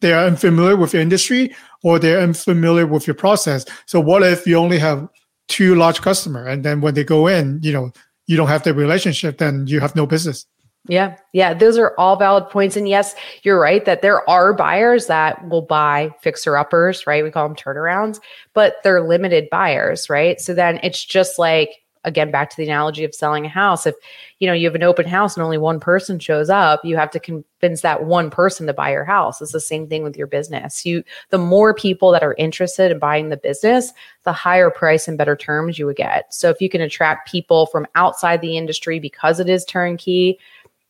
they 0.00 0.12
are 0.12 0.26
unfamiliar 0.26 0.76
with 0.76 0.92
your 0.92 1.02
industry 1.02 1.54
or 1.82 1.98
they're 1.98 2.20
unfamiliar 2.20 2.86
with 2.86 3.06
your 3.06 3.14
process. 3.14 3.64
So 3.86 4.00
what 4.00 4.22
if 4.22 4.46
you 4.46 4.56
only 4.56 4.78
have 4.78 5.08
two 5.48 5.74
large 5.74 6.00
customer 6.00 6.46
and 6.46 6.64
then 6.64 6.80
when 6.80 6.94
they 6.94 7.04
go 7.04 7.26
in, 7.26 7.60
you 7.62 7.72
know, 7.72 7.92
you 8.26 8.36
don't 8.36 8.48
have 8.48 8.62
the 8.62 8.74
relationship, 8.74 9.38
then 9.38 9.66
you 9.66 9.80
have 9.80 9.96
no 9.96 10.06
business. 10.06 10.46
Yeah. 10.88 11.16
Yeah. 11.34 11.52
Those 11.52 11.76
are 11.76 11.94
all 11.98 12.16
valid 12.16 12.48
points. 12.48 12.74
And 12.74 12.88
yes, 12.88 13.14
you're 13.42 13.60
right 13.60 13.84
that 13.84 14.00
there 14.00 14.28
are 14.28 14.54
buyers 14.54 15.08
that 15.08 15.46
will 15.48 15.62
buy 15.62 16.10
fixer 16.22 16.56
uppers, 16.56 17.06
right? 17.06 17.22
We 17.22 17.30
call 17.30 17.46
them 17.46 17.56
turnarounds, 17.56 18.18
but 18.54 18.76
they're 18.82 19.06
limited 19.06 19.48
buyers, 19.50 20.08
right? 20.08 20.40
So 20.40 20.54
then 20.54 20.80
it's 20.82 21.04
just 21.04 21.38
like, 21.38 21.79
again, 22.04 22.30
back 22.30 22.50
to 22.50 22.56
the 22.56 22.64
analogy 22.64 23.04
of 23.04 23.14
selling 23.14 23.44
a 23.44 23.48
house. 23.48 23.86
If, 23.86 23.94
you 24.38 24.46
know, 24.46 24.52
you 24.52 24.66
have 24.66 24.74
an 24.74 24.82
open 24.82 25.06
house 25.06 25.36
and 25.36 25.44
only 25.44 25.58
one 25.58 25.80
person 25.80 26.18
shows 26.18 26.48
up, 26.48 26.84
you 26.84 26.96
have 26.96 27.10
to 27.10 27.20
convince 27.20 27.82
that 27.82 28.04
one 28.04 28.30
person 28.30 28.66
to 28.66 28.72
buy 28.72 28.92
your 28.92 29.04
house. 29.04 29.40
It's 29.40 29.52
the 29.52 29.60
same 29.60 29.86
thing 29.88 30.02
with 30.02 30.16
your 30.16 30.26
business. 30.26 30.86
You, 30.86 31.04
the 31.30 31.38
more 31.38 31.74
people 31.74 32.10
that 32.12 32.22
are 32.22 32.34
interested 32.38 32.90
in 32.90 32.98
buying 32.98 33.28
the 33.28 33.36
business, 33.36 33.92
the 34.24 34.32
higher 34.32 34.70
price 34.70 35.08
and 35.08 35.18
better 35.18 35.36
terms 35.36 35.78
you 35.78 35.86
would 35.86 35.96
get. 35.96 36.32
So 36.32 36.48
if 36.48 36.60
you 36.60 36.68
can 36.68 36.80
attract 36.80 37.30
people 37.30 37.66
from 37.66 37.86
outside 37.94 38.40
the 38.40 38.56
industry 38.56 38.98
because 38.98 39.40
it 39.40 39.48
is 39.48 39.64
turnkey, 39.64 40.38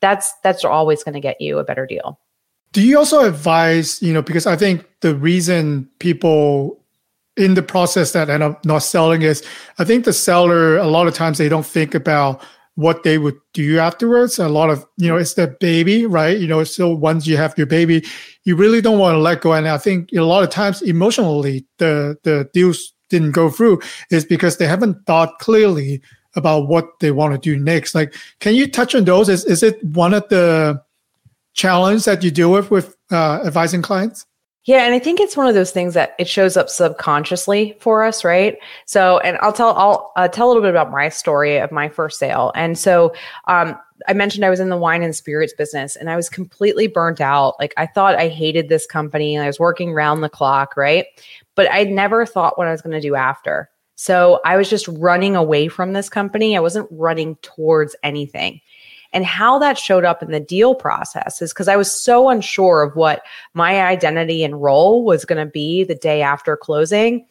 that's 0.00 0.33
that's 0.43 0.64
always 0.64 1.05
going 1.05 1.14
to 1.14 1.21
get 1.21 1.40
you 1.40 1.59
a 1.59 1.64
better 1.64 1.87
deal. 1.87 2.19
Do 2.73 2.83
you 2.83 2.99
also 2.99 3.26
advise, 3.26 4.00
you 4.00 4.12
know, 4.12 4.23
because 4.23 4.47
I 4.47 4.57
think 4.57 4.87
the 5.00 5.14
reason 5.14 5.88
people 5.99 6.80
in 7.37 7.55
the 7.55 7.63
process 7.63 8.13
that 8.13 8.29
end 8.29 8.43
up 8.43 8.65
not 8.65 8.79
selling 8.79 9.23
is 9.23 9.43
I 9.79 9.85
think 9.85 10.05
the 10.05 10.12
seller 10.12 10.77
a 10.77 10.87
lot 10.87 11.07
of 11.07 11.14
times 11.14 11.38
they 11.38 11.49
don't 11.49 11.66
think 11.66 11.95
about 11.95 12.43
what 12.75 13.03
they 13.03 13.19
would 13.19 13.38
do 13.53 13.79
afterwards. 13.79 14.38
A 14.38 14.49
lot 14.49 14.71
of, 14.71 14.87
you 14.97 15.09
know, 15.09 15.16
it's 15.16 15.35
the 15.35 15.55
baby, 15.61 16.07
right? 16.07 16.38
You 16.38 16.47
know, 16.47 16.64
so 16.64 16.88
once 16.95 17.27
you 17.27 17.37
have 17.37 17.57
your 17.59 17.66
baby, 17.66 18.05
you 18.45 18.57
really 18.57 18.81
don't 18.81 18.99
want 18.99 19.14
to 19.14 19.19
let 19.19 19.43
go. 19.43 19.53
And 19.53 19.69
I 19.69 19.77
think 19.77 20.11
a 20.12 20.23
lot 20.23 20.43
of 20.43 20.51
times 20.51 20.83
emotionally 20.83 21.66
the 21.79 22.16
the 22.23 22.49
deals 22.55 22.93
didn't 23.11 23.33
go 23.33 23.51
through 23.51 23.81
is 24.11 24.25
because 24.25 24.57
they 24.57 24.66
haven't 24.66 25.05
thought 25.07 25.38
clearly 25.40 26.01
about 26.37 26.69
what 26.69 26.87
they 27.01 27.11
want 27.11 27.35
to 27.35 27.38
do 27.38 27.61
next. 27.62 27.95
Like, 27.95 28.14
can 28.38 28.55
you 28.55 28.71
touch 28.71 28.95
on 28.95 29.05
those? 29.05 29.29
Is 29.29 29.45
is 29.45 29.62
it 29.62 29.83
one 29.85 30.14
of 30.14 30.29
the 30.29 30.83
challenges 31.55 32.05
that 32.05 32.23
you 32.23 32.31
deal 32.31 32.51
with 32.51 32.71
with 32.71 32.97
uh, 33.11 33.43
advising 33.45 33.83
clients? 33.83 34.27
Yeah, 34.66 34.85
and 34.85 34.94
I 34.94 34.99
think 34.99 35.20
it's 35.20 35.38
one 35.38 35.46
of 35.46 35.55
those 35.55 35.70
things 35.70 35.94
that 35.94 36.14
it 36.18 36.29
shows 36.29 36.57
up 36.57 36.68
subconsciously 36.68 37.77
for 37.81 38.05
us, 38.05 38.25
right? 38.25 38.59
So, 38.85 39.18
and 39.20 39.38
I'll 39.40 39.55
tell 39.55 39.75
I'll 39.75 40.12
uh, 40.16 40.29
tell 40.29 40.46
a 40.46 40.49
little 40.49 40.62
bit 40.62 40.70
about 40.70 40.90
my 40.90 41.09
story 41.09 41.57
of 41.57 41.73
my 41.73 41.88
first 41.88 42.18
sale. 42.18 42.53
And 42.55 42.79
so, 42.79 43.14
um, 43.46 43.79
I 44.07 44.12
mentioned 44.12 44.44
I 44.44 44.51
was 44.51 44.61
in 44.61 44.68
the 44.68 44.77
wine 44.77 45.03
and 45.03 45.16
spirits 45.16 45.55
business, 45.55 45.96
and 45.96 46.11
I 46.11 46.16
was 46.16 46.29
completely 46.29 46.88
burnt 46.88 47.23
out. 47.23 47.55
Like 47.59 47.73
I 47.79 47.87
thought 47.87 48.16
I 48.16 48.29
hated 48.29 48.68
this 48.68 48.87
company, 48.87 49.35
and 49.35 49.42
I 49.42 49.46
was 49.46 49.59
working 49.59 49.94
round 49.94 50.23
the 50.23 50.29
clock, 50.29 50.77
right? 50.77 51.07
But 51.55 51.73
I 51.73 51.85
never 51.85 52.27
thought 52.27 52.59
what 52.59 52.66
I 52.66 52.73
was 52.73 52.83
going 52.83 52.92
to 52.92 53.01
do 53.01 53.14
after. 53.14 53.70
So 53.96 54.40
I 54.44 54.57
was 54.57 54.70
just 54.70 54.88
running 54.88 55.37
away 55.37 55.68
from 55.68 55.92
this 55.92 56.09
company. 56.09 56.57
I 56.57 56.61
wasn't 56.61 56.88
running 56.90 57.37
towards 57.37 57.94
anything. 58.03 58.61
And 59.12 59.25
how 59.25 59.59
that 59.59 59.79
showed 59.79 60.05
up 60.05 60.23
in 60.23 60.31
the 60.31 60.40
deal 60.40 60.75
process 60.75 61.42
is 61.42 61.53
because 61.53 61.68
I 61.68 61.77
was 61.77 61.92
so 61.92 62.29
unsure 62.29 62.83
of 62.83 62.94
what 62.94 63.23
my 63.55 63.83
identity 63.83 64.44
and 64.44 64.62
role 64.62 65.05
was 65.05 65.25
going 65.25 65.44
to 65.44 65.51
be 65.51 65.85
the 65.85 65.94
day 65.94 66.23
after 66.23 66.57
closing. 66.57 67.27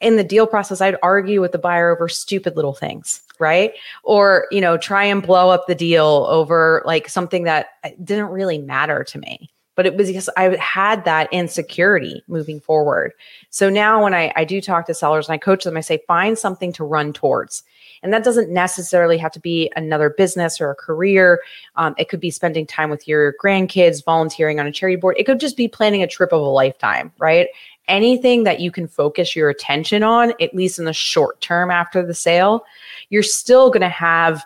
In 0.00 0.16
the 0.16 0.24
deal 0.24 0.46
process, 0.46 0.80
I'd 0.80 0.96
argue 1.02 1.40
with 1.40 1.52
the 1.52 1.58
buyer 1.58 1.90
over 1.90 2.08
stupid 2.08 2.56
little 2.56 2.74
things, 2.74 3.22
right? 3.38 3.72
Or, 4.02 4.46
you 4.50 4.60
know, 4.60 4.78
try 4.78 5.04
and 5.04 5.22
blow 5.22 5.50
up 5.50 5.66
the 5.66 5.74
deal 5.74 6.26
over 6.30 6.82
like 6.86 7.08
something 7.08 7.44
that 7.44 7.68
uh, 7.84 7.90
didn't 8.02 8.28
really 8.28 8.58
matter 8.58 9.04
to 9.04 9.18
me 9.18 9.50
but 9.80 9.86
it 9.86 9.96
was 9.96 10.08
because 10.08 10.28
I 10.36 10.54
had 10.56 11.06
that 11.06 11.32
insecurity 11.32 12.22
moving 12.28 12.60
forward. 12.60 13.12
So 13.48 13.70
now 13.70 14.02
when 14.02 14.12
I, 14.12 14.30
I 14.36 14.44
do 14.44 14.60
talk 14.60 14.84
to 14.86 14.92
sellers 14.92 15.26
and 15.26 15.32
I 15.32 15.38
coach 15.38 15.64
them, 15.64 15.74
I 15.74 15.80
say, 15.80 16.02
find 16.06 16.38
something 16.38 16.70
to 16.74 16.84
run 16.84 17.14
towards. 17.14 17.62
And 18.02 18.12
that 18.12 18.24
doesn't 18.24 18.50
necessarily 18.50 19.18
have 19.18 19.32
to 19.32 19.40
be 19.40 19.70
another 19.76 20.10
business 20.10 20.60
or 20.60 20.70
a 20.70 20.74
career. 20.74 21.40
Um, 21.76 21.94
it 21.98 22.08
could 22.08 22.20
be 22.20 22.30
spending 22.30 22.66
time 22.66 22.90
with 22.90 23.06
your 23.06 23.34
grandkids, 23.42 24.04
volunteering 24.04 24.58
on 24.58 24.66
a 24.66 24.72
charity 24.72 24.96
board. 24.96 25.16
It 25.18 25.24
could 25.24 25.40
just 25.40 25.56
be 25.56 25.68
planning 25.68 26.02
a 26.02 26.06
trip 26.06 26.32
of 26.32 26.40
a 26.40 26.44
lifetime, 26.44 27.12
right? 27.18 27.48
Anything 27.88 28.44
that 28.44 28.60
you 28.60 28.70
can 28.70 28.86
focus 28.86 29.34
your 29.34 29.50
attention 29.50 30.02
on, 30.02 30.32
at 30.40 30.54
least 30.54 30.78
in 30.78 30.84
the 30.84 30.92
short 30.92 31.40
term 31.40 31.70
after 31.70 32.04
the 32.04 32.14
sale, 32.14 32.64
you're 33.10 33.22
still 33.22 33.70
going 33.70 33.80
to 33.82 33.88
have 33.88 34.44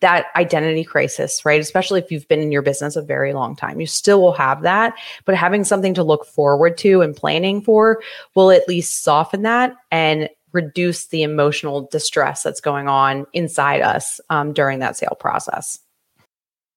that 0.00 0.26
identity 0.36 0.84
crisis, 0.84 1.44
right? 1.44 1.60
Especially 1.60 2.00
if 2.00 2.12
you've 2.12 2.28
been 2.28 2.40
in 2.40 2.52
your 2.52 2.62
business 2.62 2.94
a 2.94 3.02
very 3.02 3.32
long 3.32 3.56
time. 3.56 3.80
You 3.80 3.86
still 3.86 4.20
will 4.20 4.32
have 4.32 4.62
that, 4.62 4.94
but 5.24 5.34
having 5.34 5.64
something 5.64 5.94
to 5.94 6.04
look 6.04 6.24
forward 6.24 6.78
to 6.78 7.02
and 7.02 7.16
planning 7.16 7.62
for 7.62 8.00
will 8.34 8.50
at 8.50 8.68
least 8.68 9.02
soften 9.02 9.42
that 9.42 9.74
and 9.90 10.28
reduce 10.62 11.06
the 11.08 11.22
emotional 11.22 11.88
distress 11.90 12.42
that's 12.42 12.60
going 12.60 12.88
on 12.88 13.26
inside 13.32 13.80
us 13.80 14.20
um, 14.30 14.52
during 14.52 14.78
that 14.80 14.96
sale 14.96 15.16
process. 15.18 15.78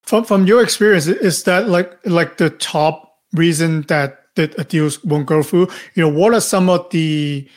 From 0.04 0.24
from 0.24 0.48
your 0.48 0.62
experience, 0.64 1.08
is 1.08 1.44
that 1.44 1.70
like 1.70 1.92
like 2.06 2.38
the 2.38 2.50
top 2.50 3.18
reason 3.34 3.84
that 3.84 4.22
that 4.36 4.70
deals 4.70 5.04
won't 5.04 5.28
go 5.28 5.44
through? 5.44 5.68
You 5.96 6.04
know, 6.04 6.10
what 6.10 6.34
are 6.34 6.42
some 6.42 6.70
of 6.70 6.90
the 6.92 7.48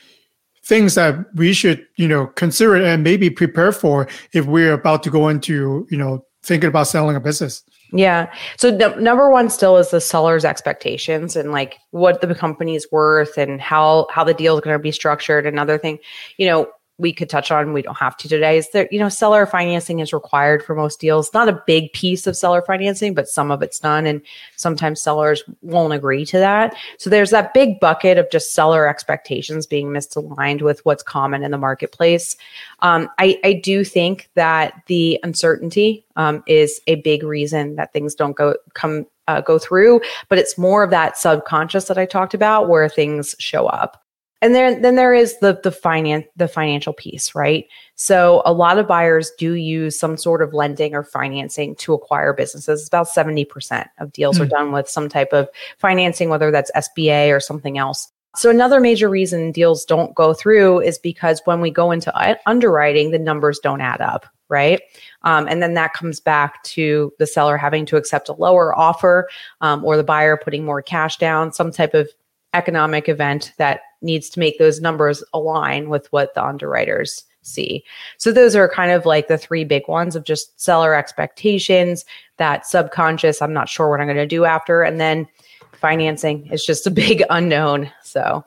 things 0.64 0.94
that 0.94 1.14
we 1.34 1.52
should, 1.52 1.86
you 1.96 2.08
know, 2.08 2.26
consider 2.28 2.76
and 2.76 3.04
maybe 3.04 3.30
prepare 3.30 3.72
for 3.72 4.08
if 4.32 4.46
we're 4.46 4.72
about 4.72 5.02
to 5.04 5.10
go 5.10 5.28
into, 5.28 5.86
you 5.90 5.96
know, 5.96 6.24
thinking 6.42 6.68
about 6.68 6.86
selling 6.86 7.16
a 7.16 7.20
business? 7.20 7.62
Yeah. 7.92 8.32
So 8.56 8.70
number 8.70 9.30
one 9.30 9.48
still 9.50 9.76
is 9.76 9.90
the 9.90 10.00
seller's 10.00 10.44
expectations 10.44 11.36
and 11.36 11.52
like 11.52 11.78
what 11.90 12.20
the 12.20 12.34
company's 12.34 12.86
worth 12.90 13.38
and 13.38 13.60
how 13.60 14.08
how 14.10 14.24
the 14.24 14.34
deal 14.34 14.56
is 14.56 14.62
going 14.62 14.74
to 14.74 14.82
be 14.82 14.90
structured. 14.90 15.46
And 15.46 15.54
another 15.54 15.78
thing, 15.78 15.98
you 16.36 16.46
know, 16.46 16.68
we 16.98 17.12
could 17.12 17.28
touch 17.28 17.50
on 17.50 17.72
we 17.72 17.82
don't 17.82 17.96
have 17.96 18.16
to 18.16 18.28
today 18.28 18.56
is 18.56 18.70
that 18.70 18.92
you 18.92 19.00
know 19.00 19.08
seller 19.08 19.46
financing 19.46 19.98
is 19.98 20.12
required 20.12 20.64
for 20.64 20.74
most 20.74 21.00
deals. 21.00 21.32
Not 21.34 21.48
a 21.48 21.62
big 21.66 21.92
piece 21.92 22.26
of 22.26 22.36
seller 22.36 22.62
financing 22.62 23.14
but 23.14 23.28
some 23.28 23.50
of 23.50 23.62
it's 23.62 23.80
done 23.80 24.06
and 24.06 24.22
sometimes 24.56 25.02
sellers 25.02 25.42
won't 25.62 25.92
agree 25.92 26.24
to 26.26 26.38
that. 26.38 26.76
So 26.98 27.10
there's 27.10 27.30
that 27.30 27.52
big 27.52 27.80
bucket 27.80 28.18
of 28.18 28.30
just 28.30 28.54
seller 28.54 28.86
expectations 28.86 29.66
being 29.66 29.88
misaligned 29.88 30.62
with 30.62 30.84
what's 30.84 31.02
common 31.02 31.42
in 31.42 31.50
the 31.50 31.58
marketplace. 31.58 32.36
Um, 32.80 33.08
I, 33.18 33.40
I, 33.44 33.54
do 33.54 33.82
think 33.84 34.28
that 34.34 34.82
the 34.86 35.18
uncertainty 35.22 36.04
um, 36.16 36.42
is 36.46 36.80
a 36.86 36.96
big 36.96 37.22
reason 37.22 37.76
that 37.76 37.92
things 37.92 38.14
don't 38.14 38.36
go 38.36 38.56
come 38.74 39.06
uh, 39.26 39.40
go 39.40 39.58
through 39.58 40.02
but 40.28 40.38
it's 40.38 40.58
more 40.58 40.82
of 40.82 40.90
that 40.90 41.16
subconscious 41.16 41.86
that 41.86 41.96
i 41.96 42.04
talked 42.04 42.34
about 42.34 42.68
where 42.68 42.88
things 42.90 43.34
show 43.38 43.66
up 43.66 44.03
and 44.44 44.54
then 44.54 44.82
then 44.82 44.94
there 44.94 45.14
is 45.14 45.38
the 45.38 45.58
the 45.62 45.72
finance 45.72 46.26
the 46.36 46.46
financial 46.46 46.92
piece 46.92 47.34
right 47.34 47.66
so 47.94 48.42
a 48.44 48.52
lot 48.52 48.78
of 48.78 48.86
buyers 48.86 49.32
do 49.38 49.54
use 49.54 49.98
some 49.98 50.16
sort 50.16 50.42
of 50.42 50.52
lending 50.52 50.94
or 50.94 51.02
financing 51.02 51.74
to 51.76 51.94
acquire 51.94 52.32
businesses 52.34 52.80
it's 52.80 52.88
about 52.88 53.08
70% 53.08 53.88
of 53.98 54.12
deals 54.12 54.36
mm. 54.36 54.42
are 54.42 54.44
hmm. 54.44 54.50
done 54.50 54.72
with 54.72 54.88
some 54.88 55.08
type 55.08 55.32
of 55.32 55.48
financing 55.78 56.28
whether 56.28 56.50
that's 56.50 56.70
sba 56.76 57.34
or 57.34 57.40
something 57.40 57.78
else 57.78 58.12
so 58.36 58.50
another 58.50 58.80
major 58.80 59.08
reason 59.08 59.50
deals 59.50 59.84
don't 59.84 60.14
go 60.14 60.34
through 60.34 60.80
is 60.80 60.98
because 60.98 61.40
when 61.46 61.60
we 61.60 61.70
go 61.70 61.90
into 61.90 62.12
underwriting 62.46 63.10
the 63.10 63.18
numbers 63.18 63.58
don't 63.60 63.80
add 63.80 64.02
up 64.02 64.26
right 64.50 64.82
um, 65.22 65.48
and 65.48 65.62
then 65.62 65.72
that 65.72 65.94
comes 65.94 66.20
back 66.20 66.62
to 66.64 67.10
the 67.18 67.26
seller 67.26 67.56
having 67.56 67.86
to 67.86 67.96
accept 67.96 68.28
a 68.28 68.34
lower 68.34 68.78
offer 68.78 69.26
um, 69.62 69.82
or 69.84 69.96
the 69.96 70.04
buyer 70.04 70.36
putting 70.36 70.66
more 70.66 70.82
cash 70.82 71.16
down 71.16 71.50
some 71.50 71.72
type 71.72 71.94
of 71.94 72.10
economic 72.54 73.08
event 73.08 73.52
that 73.58 73.80
needs 74.04 74.28
to 74.30 74.38
make 74.38 74.58
those 74.58 74.80
numbers 74.80 75.24
align 75.32 75.88
with 75.88 76.10
what 76.12 76.34
the 76.34 76.44
underwriters 76.44 77.24
see. 77.42 77.84
So 78.18 78.32
those 78.32 78.56
are 78.56 78.68
kind 78.68 78.90
of 78.92 79.06
like 79.06 79.28
the 79.28 79.38
three 79.38 79.64
big 79.64 79.86
ones 79.88 80.16
of 80.16 80.24
just 80.24 80.58
seller 80.60 80.94
expectations, 80.94 82.04
that 82.36 82.66
subconscious, 82.66 83.42
I'm 83.42 83.52
not 83.52 83.68
sure 83.68 83.90
what 83.90 84.00
I'm 84.00 84.06
going 84.06 84.16
to 84.16 84.26
do 84.26 84.44
after, 84.44 84.82
and 84.82 85.00
then 85.00 85.26
financing 85.72 86.46
is 86.46 86.64
just 86.64 86.86
a 86.86 86.90
big 87.04 87.22
unknown. 87.30 87.90
So 88.02 88.44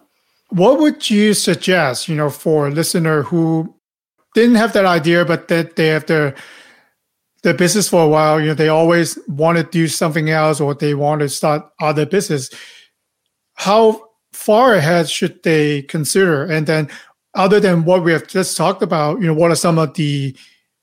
what 0.50 0.80
would 0.80 1.10
you 1.10 1.34
suggest, 1.34 2.08
you 2.08 2.16
know, 2.16 2.30
for 2.30 2.68
a 2.68 2.72
listener 2.72 3.24
who 3.24 3.74
didn't 4.34 4.56
have 4.56 4.74
that 4.74 4.86
idea, 4.86 5.26
but 5.26 5.48
that 5.50 5.76
they 5.76 5.88
have 5.88 6.06
their 6.06 6.36
their 7.44 7.54
business 7.54 7.88
for 7.88 8.04
a 8.04 8.08
while, 8.08 8.42
you 8.42 8.48
know, 8.48 8.54
they 8.56 8.68
always 8.68 9.18
want 9.28 9.58
to 9.58 9.64
do 9.64 9.88
something 9.88 10.30
else 10.30 10.60
or 10.60 10.74
they 10.74 10.96
want 10.96 11.22
to 11.22 11.30
start 11.30 11.64
other 11.80 12.06
business 12.06 12.50
how 13.58 14.07
far 14.38 14.76
ahead 14.76 15.10
should 15.10 15.42
they 15.44 15.82
consider? 15.84 16.46
And 16.46 16.68
then, 16.68 16.90
other 17.34 17.60
than 17.60 17.86
what 17.86 18.04
we 18.04 18.12
have 18.12 18.28
just 18.28 18.56
talked 18.56 18.82
about, 18.82 19.20
you 19.20 19.28
know, 19.28 19.34
what 19.34 19.52
are 19.52 19.56
some 19.56 19.78
of 19.78 19.94
the 19.96 20.36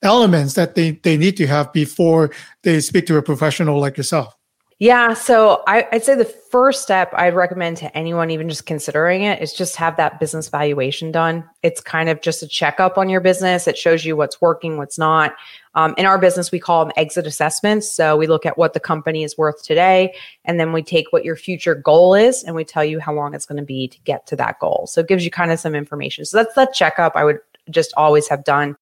elements 0.03 0.55
that 0.55 0.75
they, 0.75 0.93
they 1.03 1.17
need 1.17 1.37
to 1.39 1.47
have 1.47 1.73
before 1.73 2.31
they 2.63 2.81
speak 2.81 3.07
to 3.07 3.17
a 3.17 3.23
professional 3.23 3.81
like 3.81 3.97
yourself? 3.97 4.37
Yeah. 4.85 5.15
So 5.15 5.63
I, 5.67 5.89
would 5.95 6.05
say 6.05 6.15
the 6.15 6.27
first 6.27 6.83
step 6.83 7.11
I'd 7.15 7.33
recommend 7.33 7.79
to 7.79 7.97
anyone, 7.97 8.31
even 8.31 8.51
just 8.51 8.67
considering 8.67 9.23
it, 9.23 9.41
is 9.41 9.55
just 9.55 9.77
have 9.77 9.97
that 9.97 10.21
business 10.21 10.51
valuation 10.51 11.11
done. 11.11 11.43
It's 11.63 11.81
kind 11.81 12.11
of 12.11 12.21
just 12.21 12.43
a 12.43 12.47
checkup 12.47 12.99
on 12.99 13.09
your 13.09 13.23
business. 13.23 13.67
It 13.67 13.79
shows 13.79 14.05
you 14.05 14.15
what's 14.15 14.43
working, 14.43 14.77
what's 14.77 14.99
not. 14.99 15.37
Um, 15.75 15.95
in 15.97 16.05
our 16.05 16.19
business, 16.19 16.53
we 16.53 16.61
call 16.61 16.85
them 16.85 16.93
exit 16.99 17.27
assessments. 17.27 17.91
So 17.91 18.19
we 18.19 18.27
look 18.27 18.45
at 18.45 18.59
what 18.59 18.75
the 18.75 18.79
company 18.79 19.25
is 19.25 19.39
worth 19.39 19.63
today, 19.63 20.15
and 20.45 20.61
then 20.61 20.75
we 20.75 20.83
take 20.83 21.15
what 21.15 21.25
your 21.25 21.37
future 21.37 21.75
goal 21.75 22.15
is, 22.15 22.43
and 22.43 22.55
we 22.55 22.63
tell 22.63 22.85
you 22.85 23.01
how 23.01 23.15
long 23.15 23.33
it's 23.33 23.47
going 23.47 23.57
to 23.57 23.65
be 23.65 23.89
to 23.89 23.99
get 24.01 24.27
to 24.27 24.37
that 24.37 24.61
goal. 24.61 24.87
So 24.87 25.01
it 25.01 25.09
gives 25.09 25.25
you 25.25 25.31
kind 25.31 25.51
of 25.51 25.59
some 25.59 25.75
information. 25.75 26.27
So 26.27 26.37
that's 26.37 26.55
that 26.57 26.75
checkup 26.75 27.17
I 27.17 27.25
would 27.25 27.39
just 27.71 27.95
always 27.97 28.29
have 28.29 28.45
done. 28.45 28.77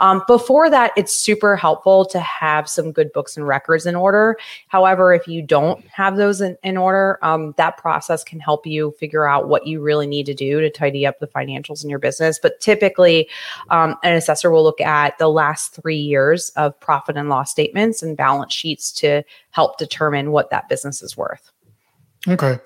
Um, 0.00 0.22
before 0.26 0.70
that, 0.70 0.92
it's 0.96 1.14
super 1.14 1.56
helpful 1.56 2.04
to 2.06 2.20
have 2.20 2.68
some 2.68 2.92
good 2.92 3.12
books 3.12 3.36
and 3.36 3.46
records 3.46 3.86
in 3.86 3.96
order. 3.96 4.36
However, 4.68 5.12
if 5.12 5.26
you 5.26 5.42
don't 5.42 5.84
have 5.88 6.16
those 6.16 6.40
in, 6.40 6.56
in 6.62 6.76
order, 6.76 7.18
um, 7.22 7.54
that 7.56 7.76
process 7.76 8.22
can 8.22 8.40
help 8.40 8.66
you 8.66 8.94
figure 8.98 9.26
out 9.26 9.48
what 9.48 9.66
you 9.66 9.80
really 9.80 10.06
need 10.06 10.26
to 10.26 10.34
do 10.34 10.60
to 10.60 10.70
tidy 10.70 11.06
up 11.06 11.18
the 11.18 11.26
financials 11.26 11.82
in 11.82 11.90
your 11.90 11.98
business. 11.98 12.38
But 12.40 12.60
typically, 12.60 13.28
um, 13.70 13.96
an 14.02 14.14
assessor 14.14 14.50
will 14.50 14.62
look 14.62 14.80
at 14.80 15.18
the 15.18 15.28
last 15.28 15.74
three 15.74 15.96
years 15.96 16.50
of 16.50 16.78
profit 16.80 17.16
and 17.16 17.28
loss 17.28 17.50
statements 17.50 18.02
and 18.02 18.16
balance 18.16 18.52
sheets 18.52 18.92
to 18.92 19.22
help 19.50 19.78
determine 19.78 20.30
what 20.30 20.50
that 20.50 20.68
business 20.68 21.02
is 21.02 21.16
worth. 21.16 21.50
Okay. 22.26 22.58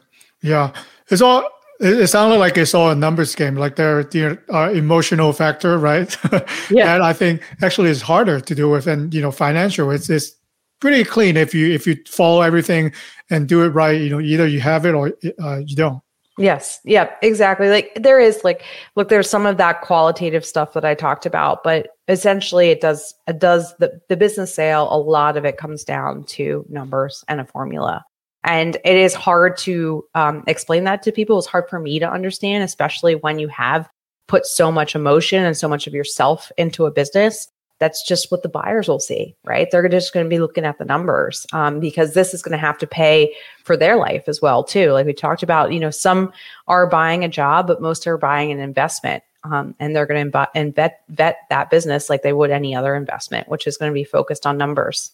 Yeah. 0.42 0.72
It's 1.08 1.22
all 1.22 1.48
it, 1.80 2.00
it 2.02 2.06
sounded 2.08 2.38
like 2.38 2.56
it's 2.56 2.74
all 2.74 2.90
a 2.90 2.94
numbers 2.94 3.34
game, 3.34 3.56
like 3.56 3.76
there 3.76 4.02
the 4.04 4.38
uh, 4.52 4.70
emotional 4.70 5.32
factor, 5.32 5.78
right? 5.78 6.16
Yeah. 6.70 6.94
and 6.94 7.02
I 7.02 7.12
think 7.12 7.42
actually 7.62 7.90
it's 7.90 8.00
harder 8.00 8.40
to 8.40 8.54
do 8.54 8.70
with, 8.70 8.86
and 8.86 9.12
you 9.12 9.20
know, 9.20 9.30
financial. 9.30 9.90
It's 9.90 10.08
it's 10.08 10.32
pretty 10.80 11.04
clean 11.04 11.36
if 11.36 11.54
you 11.54 11.72
if 11.72 11.86
you 11.86 11.96
follow 12.08 12.42
everything 12.42 12.92
and 13.30 13.48
do 13.48 13.62
it 13.62 13.68
right. 13.68 14.00
You 14.00 14.10
know, 14.10 14.20
either 14.20 14.46
you 14.46 14.60
have 14.60 14.86
it 14.86 14.94
or 14.94 15.12
uh, 15.42 15.58
you 15.58 15.76
don't. 15.76 16.02
Yes. 16.38 16.80
Yeah, 16.84 17.10
exactly. 17.20 17.68
Like 17.68 17.92
there 17.94 18.18
is 18.18 18.42
like 18.42 18.64
look 18.96 19.08
there's 19.08 19.28
some 19.28 19.44
of 19.44 19.58
that 19.58 19.82
qualitative 19.82 20.46
stuff 20.46 20.72
that 20.72 20.84
I 20.84 20.94
talked 20.94 21.26
about, 21.26 21.62
but 21.62 21.88
essentially 22.08 22.70
it 22.70 22.80
does 22.80 23.14
it 23.28 23.38
does 23.38 23.74
the 23.76 24.00
the 24.08 24.16
business 24.16 24.54
sale 24.54 24.88
a 24.90 24.98
lot 24.98 25.36
of 25.36 25.44
it 25.44 25.58
comes 25.58 25.84
down 25.84 26.24
to 26.24 26.64
numbers 26.68 27.22
and 27.28 27.40
a 27.40 27.44
formula. 27.44 28.04
And 28.44 28.76
it 28.84 28.96
is 28.96 29.14
hard 29.14 29.56
to 29.58 30.04
um, 30.14 30.42
explain 30.46 30.84
that 30.84 31.02
to 31.04 31.12
people. 31.12 31.38
It's 31.38 31.46
hard 31.46 31.68
for 31.68 31.78
me 31.78 31.98
to 32.00 32.10
understand, 32.10 32.64
especially 32.64 33.14
when 33.14 33.38
you 33.38 33.48
have 33.48 33.88
put 34.26 34.46
so 34.46 34.72
much 34.72 34.94
emotion 34.94 35.44
and 35.44 35.56
so 35.56 35.68
much 35.68 35.86
of 35.86 35.94
yourself 35.94 36.50
into 36.56 36.86
a 36.86 36.90
business. 36.90 37.48
That's 37.78 38.06
just 38.06 38.30
what 38.30 38.42
the 38.42 38.48
buyers 38.48 38.86
will 38.88 39.00
see, 39.00 39.36
right? 39.44 39.68
They're 39.70 39.88
just 39.88 40.14
going 40.14 40.24
to 40.24 40.30
be 40.30 40.38
looking 40.38 40.64
at 40.64 40.78
the 40.78 40.84
numbers 40.84 41.46
um, 41.52 41.80
because 41.80 42.14
this 42.14 42.32
is 42.32 42.40
going 42.40 42.52
to 42.52 42.58
have 42.58 42.78
to 42.78 42.86
pay 42.86 43.34
for 43.64 43.76
their 43.76 43.96
life 43.96 44.24
as 44.28 44.40
well, 44.40 44.62
too. 44.62 44.92
Like 44.92 45.06
we 45.06 45.12
talked 45.12 45.42
about, 45.42 45.72
you 45.72 45.80
know, 45.80 45.90
some 45.90 46.32
are 46.68 46.86
buying 46.86 47.24
a 47.24 47.28
job, 47.28 47.66
but 47.66 47.82
most 47.82 48.06
are 48.06 48.18
buying 48.18 48.52
an 48.52 48.60
investment. 48.60 49.24
Um, 49.44 49.74
and 49.80 49.96
they're 49.96 50.06
going 50.06 50.30
to 50.30 50.38
imb- 50.38 50.46
and 50.54 50.72
vet, 50.72 51.00
vet 51.08 51.38
that 51.50 51.70
business 51.70 52.08
like 52.08 52.22
they 52.22 52.32
would 52.32 52.52
any 52.52 52.76
other 52.76 52.94
investment, 52.94 53.48
which 53.48 53.66
is 53.66 53.76
going 53.76 53.90
to 53.90 53.94
be 53.94 54.04
focused 54.04 54.46
on 54.46 54.56
numbers. 54.56 55.10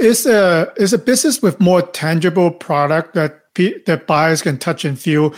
Is 0.00 0.26
a 0.26 0.72
is 0.76 0.92
a 0.92 0.98
business 0.98 1.42
with 1.42 1.60
more 1.60 1.82
tangible 1.82 2.50
product 2.50 3.14
that 3.14 3.42
that 3.86 4.06
buyers 4.06 4.42
can 4.42 4.58
touch 4.58 4.84
and 4.84 4.98
feel 4.98 5.34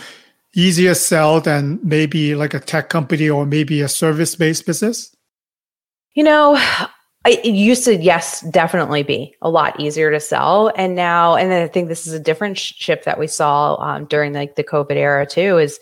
easier 0.53 0.93
sell 0.93 1.41
than 1.41 1.79
maybe 1.83 2.35
like 2.35 2.53
a 2.53 2.59
tech 2.59 2.89
company 2.89 3.29
or 3.29 3.45
maybe 3.45 3.81
a 3.81 3.87
service 3.87 4.35
based 4.35 4.65
business? 4.65 5.15
You 6.13 6.23
know, 6.23 6.61
it 7.25 7.45
used 7.45 7.85
to 7.85 7.95
yes 7.95 8.41
definitely 8.41 9.03
be 9.03 9.35
a 9.41 9.49
lot 9.49 9.79
easier 9.79 10.11
to 10.11 10.19
sell. 10.19 10.71
And 10.75 10.95
now 10.95 11.35
and 11.35 11.53
i 11.53 11.67
think 11.67 11.87
this 11.87 12.07
is 12.07 12.13
a 12.13 12.19
different 12.19 12.57
shift 12.57 13.05
that 13.05 13.19
we 13.19 13.27
saw 13.27 13.75
um, 13.75 14.05
during 14.05 14.33
like 14.33 14.55
the 14.55 14.63
covid 14.63 14.95
era 14.95 15.25
too 15.25 15.57
is 15.57 15.79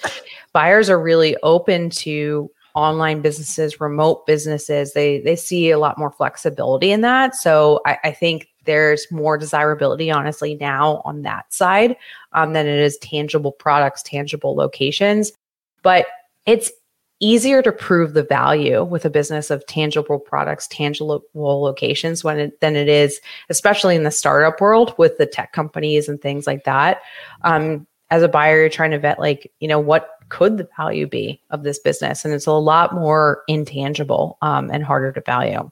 buyers 0.54 0.90
are 0.90 1.02
really 1.02 1.36
open 1.44 1.90
to 1.92 2.50
online 2.76 3.22
businesses 3.22 3.82
remote 3.82 4.26
businesses. 4.26 4.94
They 4.94 5.20
they 5.20 5.36
see 5.36 5.72
a 5.72 5.80
lot 5.80 5.98
more 5.98 6.12
flexibility 6.12 6.92
in 6.92 7.02
that. 7.02 7.36
So 7.36 7.82
i, 7.86 7.98
I 8.04 8.12
think 8.12 8.48
there's 8.70 9.12
more 9.12 9.36
desirability, 9.36 10.12
honestly, 10.12 10.54
now 10.62 11.02
on 11.04 11.24
that 11.24 11.52
side 11.52 11.98
um, 12.34 12.54
than 12.54 12.68
it 12.68 12.80
is 12.80 13.00
tangible 13.00 13.52
products, 13.52 14.04
tangible 14.04 14.56
locations. 14.56 15.32
But 15.82 16.06
it's 16.46 16.72
easier 17.20 17.64
to 17.64 17.72
prove 17.72 18.14
the 18.14 18.22
value 18.22 18.84
with 18.84 19.06
a 19.06 19.10
business 19.10 19.50
of 19.50 19.66
tangible 19.66 20.20
products, 20.20 20.68
tangible 20.68 21.24
locations 21.34 22.24
when 22.24 22.38
it, 22.38 22.62
than 22.62 22.76
it 22.76 22.88
is, 22.88 23.20
especially 23.50 23.96
in 23.96 24.04
the 24.04 24.12
startup 24.12 24.62
world 24.62 24.94
with 25.00 25.18
the 25.18 25.26
tech 25.26 25.52
companies 25.52 26.08
and 26.08 26.22
things 26.22 26.46
like 26.46 26.64
that. 26.66 27.02
Um, 27.42 27.88
as 28.12 28.22
a 28.22 28.28
buyer, 28.28 28.60
you're 28.60 28.70
trying 28.70 28.92
to 28.92 29.00
vet 29.00 29.20
like, 29.20 29.52
you 29.60 29.68
know, 29.68 29.80
what 29.80 30.12
could 30.30 30.60
the 30.60 30.70
value 30.78 31.08
be 31.08 31.42
of 31.50 31.64
this 31.64 31.80
business? 31.80 32.24
And 32.24 32.36
it's 32.36 32.46
a 32.46 32.52
lot 32.52 32.94
more 32.94 33.42
intangible 33.48 34.38
um, 34.44 34.70
and 34.70 34.84
harder 34.84 35.12
to 35.12 35.22
value. 35.22 35.72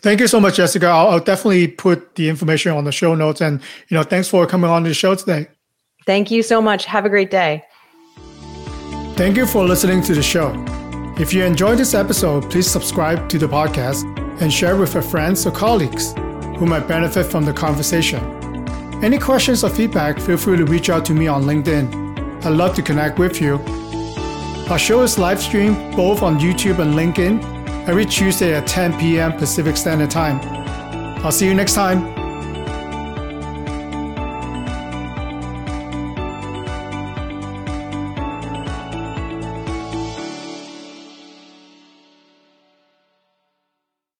Thank 0.00 0.20
you 0.20 0.28
so 0.28 0.40
much, 0.40 0.56
Jessica. 0.56 0.86
I'll, 0.86 1.08
I'll 1.08 1.20
definitely 1.20 1.68
put 1.68 2.16
the 2.16 2.28
information 2.28 2.72
on 2.72 2.84
the 2.84 2.92
show 2.92 3.14
notes. 3.14 3.40
And, 3.40 3.62
you 3.88 3.96
know, 3.96 4.02
thanks 4.02 4.28
for 4.28 4.46
coming 4.46 4.70
on 4.70 4.82
the 4.82 4.92
show 4.92 5.14
today. 5.14 5.48
Thank 6.06 6.30
you 6.30 6.42
so 6.42 6.62
much. 6.62 6.84
Have 6.84 7.04
a 7.04 7.08
great 7.08 7.30
day. 7.30 7.64
Thank 9.18 9.36
you 9.36 9.46
for 9.46 9.64
listening 9.64 10.00
to 10.02 10.14
the 10.14 10.22
show. 10.22 10.54
If 11.18 11.34
you 11.34 11.42
enjoyed 11.42 11.78
this 11.78 11.92
episode, 11.92 12.48
please 12.48 12.70
subscribe 12.70 13.28
to 13.30 13.36
the 13.36 13.48
podcast 13.48 14.04
and 14.40 14.52
share 14.52 14.76
with 14.76 14.94
your 14.94 15.02
friends 15.02 15.44
or 15.44 15.50
colleagues 15.50 16.12
who 16.56 16.66
might 16.66 16.86
benefit 16.86 17.26
from 17.26 17.44
the 17.44 17.52
conversation. 17.52 18.22
Any 19.02 19.18
questions 19.18 19.64
or 19.64 19.70
feedback, 19.70 20.20
feel 20.20 20.36
free 20.36 20.56
to 20.56 20.64
reach 20.64 20.88
out 20.88 21.04
to 21.06 21.14
me 21.14 21.26
on 21.26 21.42
LinkedIn. 21.42 22.44
I'd 22.44 22.50
love 22.50 22.76
to 22.76 22.82
connect 22.82 23.18
with 23.18 23.40
you. 23.40 23.58
Our 24.70 24.78
show 24.78 25.02
is 25.02 25.18
live 25.18 25.40
streamed 25.40 25.96
both 25.96 26.22
on 26.22 26.38
YouTube 26.38 26.78
and 26.78 26.94
LinkedIn 26.94 27.88
every 27.88 28.06
Tuesday 28.06 28.54
at 28.54 28.68
10 28.68 29.00
p.m. 29.00 29.32
Pacific 29.32 29.76
Standard 29.76 30.12
Time. 30.12 30.38
I'll 31.24 31.32
see 31.32 31.46
you 31.46 31.54
next 31.54 31.74
time. 31.74 32.17